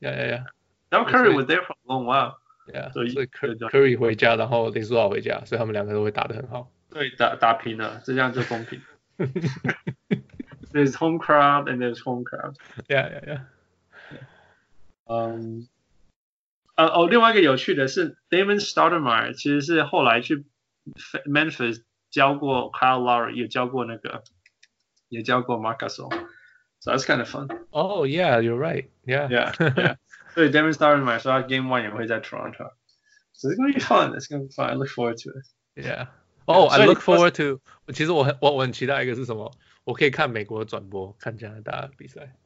[0.00, 0.44] yeah, yeah, yeah.
[0.88, 2.36] Steph Curry was there for a long while.
[2.72, 6.70] Yeah, 所以 Curry 回家，然后林书豪回家，所以他们两个都会打得很好。
[6.88, 8.80] 对，打打平了，这样就公平。
[10.72, 12.54] There's home crowd and there's home crowd.
[12.86, 13.40] Yeah, yeah, yeah.
[15.06, 15.68] 嗯，
[16.76, 20.44] 呃哦，另外一个有趣的是，Damon Stoudemire 其实是后来去
[21.26, 24.22] Memphis 教过 Kyle Lowry，也教过那个，
[25.08, 27.48] 也教过 Marc Gasol。So that's kind of fun.
[27.70, 28.86] Oh yeah, you're right.
[29.04, 29.96] Yeah, yeah, yeah.
[30.34, 34.14] 对，Damon Stoudemire 说他 Game One 也会在 Toronto。So it's gonna be fun.
[34.18, 34.66] It's gonna be fun.
[34.66, 35.46] I look forward to it.
[35.74, 36.08] Yeah.
[36.46, 37.60] Oh, I look forward to.
[37.92, 39.52] 其实我很我我很期待一个是什么？
[39.84, 42.36] 我可以看美国转播，看加拿大比赛。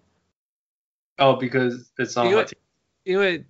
[1.16, 2.30] Oh, because it's on.
[2.30, 2.46] 因为
[3.02, 3.46] 因为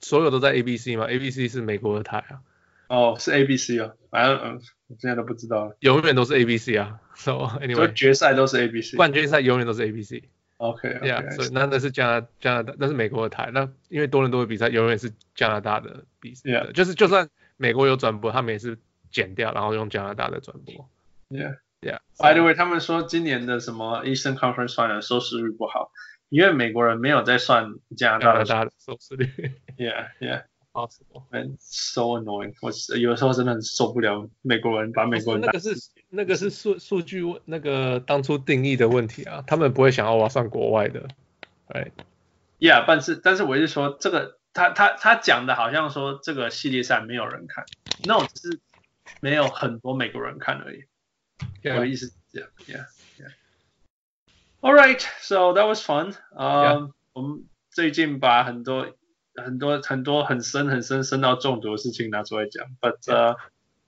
[0.00, 2.42] 所有都在 ABC 嘛，ABC 是美国的台啊。
[2.88, 5.74] 哦，是 ABC 啊，反正嗯，我现在都不知道。
[5.80, 7.00] 永远都是 ABC 啊。
[7.14, 8.96] So anyway，所以决赛都是 ABC。
[8.96, 10.24] 冠军赛永远都是 ABC。
[10.63, 13.51] OK，Yeah，所以那那是加拿加拿大，那是美国的台。
[13.53, 18.77] 那因为多伦多的比赛永远是加拿大的比赛，Yeah，就是就算美国有转播，他们也是
[19.11, 20.89] 剪掉，然后用加拿大的转播。
[21.29, 21.99] Yeah，Yeah。
[22.17, 25.91] By the way，他们说今年的什么 Eastern Conference Final 收视率不好。
[26.29, 29.27] 因为美国人没有在算加拿大的，大的收视率。
[29.77, 31.25] Yeah, yeah, possible.
[31.31, 32.55] And so annoying.
[32.61, 35.75] 我有时候真的很受不了美国人把美国人那个是
[36.15, 41.07] 那个是数数据那个当初定义的问题啊，他们不会想要我上国外的。
[41.69, 41.91] 哎
[42.59, 47.65] ，Yeah，但是但是我是说这个他他他讲的好像说这个系列赛没有人看
[48.05, 48.59] ，，No，只是
[49.21, 50.83] 没有很多美国人看而已。
[51.63, 51.77] Yeah.
[51.77, 52.85] 我的意思是这样，Yeah。
[54.61, 56.13] All right, so that was fun.
[56.31, 58.93] Um, 我们最近把很多
[59.35, 63.35] 很多很多很深很深深到中毒的事情拿出来讲，but uh,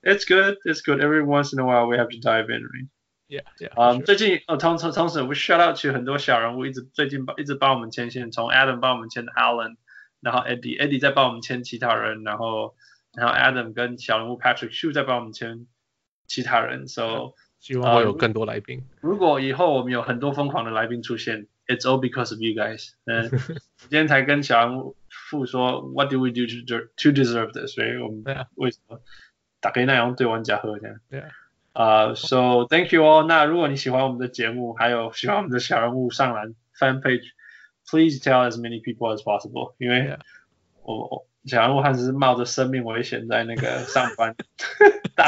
[0.05, 0.99] it's good, it's good.
[0.99, 2.87] Every once in a while we have to dive in, right?
[3.27, 3.73] Yeah, yeah.
[3.75, 9.77] 嗯，最近哦，同同同时我 shout out 去很多小人物，一直最近一直帮我们牵线，从 Adam 帮我们牵 Allen，
[10.19, 12.75] 然后 Eddie，Eddie 再帮我们牵其他人，然后
[13.13, 15.65] 然后 Adam 跟小人物 Patrick Shu 再帮我们牵
[16.27, 16.87] 其他人。
[16.87, 18.83] So 希望会有更多来宾。
[18.99, 22.89] 如果以后我们有很多疯狂的来宾出现，It's all because of you guys。
[23.05, 23.29] 嗯，
[23.77, 24.95] 今天才跟小人物
[25.45, 27.73] 说，What do we do to to deserve this？
[27.75, 28.23] 所以我们
[28.55, 28.99] 为什么
[29.65, 30.97] 打给那样对玩家喝这样？
[31.09, 31.27] 对啊。
[31.73, 33.25] 啊，So thank you all。
[33.25, 39.73] 那如果你喜欢我们的节目，还有喜欢我们的小人物上篮 Fan Page，Please tell as many people as possible。
[39.77, 40.17] 因为
[40.83, 44.35] 我小人物还是冒着生命危险在那个上班。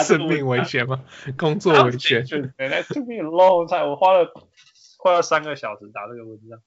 [0.04, 1.02] 生命危险吗？
[1.38, 2.26] 工作危险。
[2.26, 3.90] That took me a long time。
[3.90, 4.34] 我花了
[4.98, 6.60] 快要三个小时打这个文章。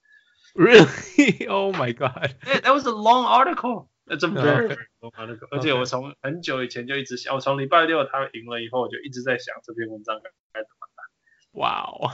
[0.55, 1.47] Really?
[1.49, 2.35] Oh my god!
[2.63, 3.89] That was a long article.
[4.18, 5.48] Very, very long article.
[5.52, 10.20] 而且我从很久以前就一直想，我从礼拜六他赢了以后，我就一直在想这篇文章
[10.52, 11.06] 该怎么办。
[11.54, 12.12] 哇哦，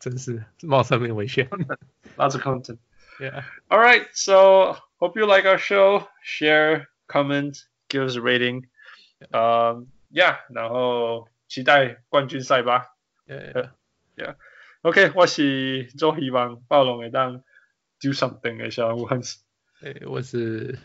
[0.00, 1.48] 真是冒生命危险。
[2.16, 2.78] Lots of content.
[3.18, 3.44] Yeah.
[3.68, 4.06] All right.
[4.12, 6.06] So hope you like our show.
[6.22, 7.56] Share, comment,
[7.88, 8.68] give us a rating.
[9.32, 9.88] Um.
[10.14, 12.94] Yeah，然后期待冠军赛吧。
[13.26, 13.70] Yeah,
[14.14, 14.36] yeah.
[14.82, 17.38] OK，我是周希望暴龙会当
[17.98, 19.42] do something 的小人物汉斯。
[19.80, 20.78] 诶，我是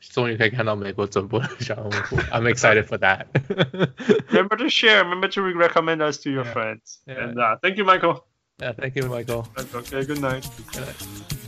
[0.00, 1.90] 终于可以看到美国转播的小人物。
[2.30, 3.26] I'm excited for that.
[4.28, 5.02] remember to share.
[5.02, 6.52] Remember to recommend us to your yeah.
[6.52, 6.98] friends.
[7.06, 7.24] Yeah.
[7.24, 8.26] And uh, thank you, Michael.
[8.60, 9.48] Yeah, thank you, Michael.
[9.74, 10.48] Okay, good night.
[10.72, 11.47] Good night.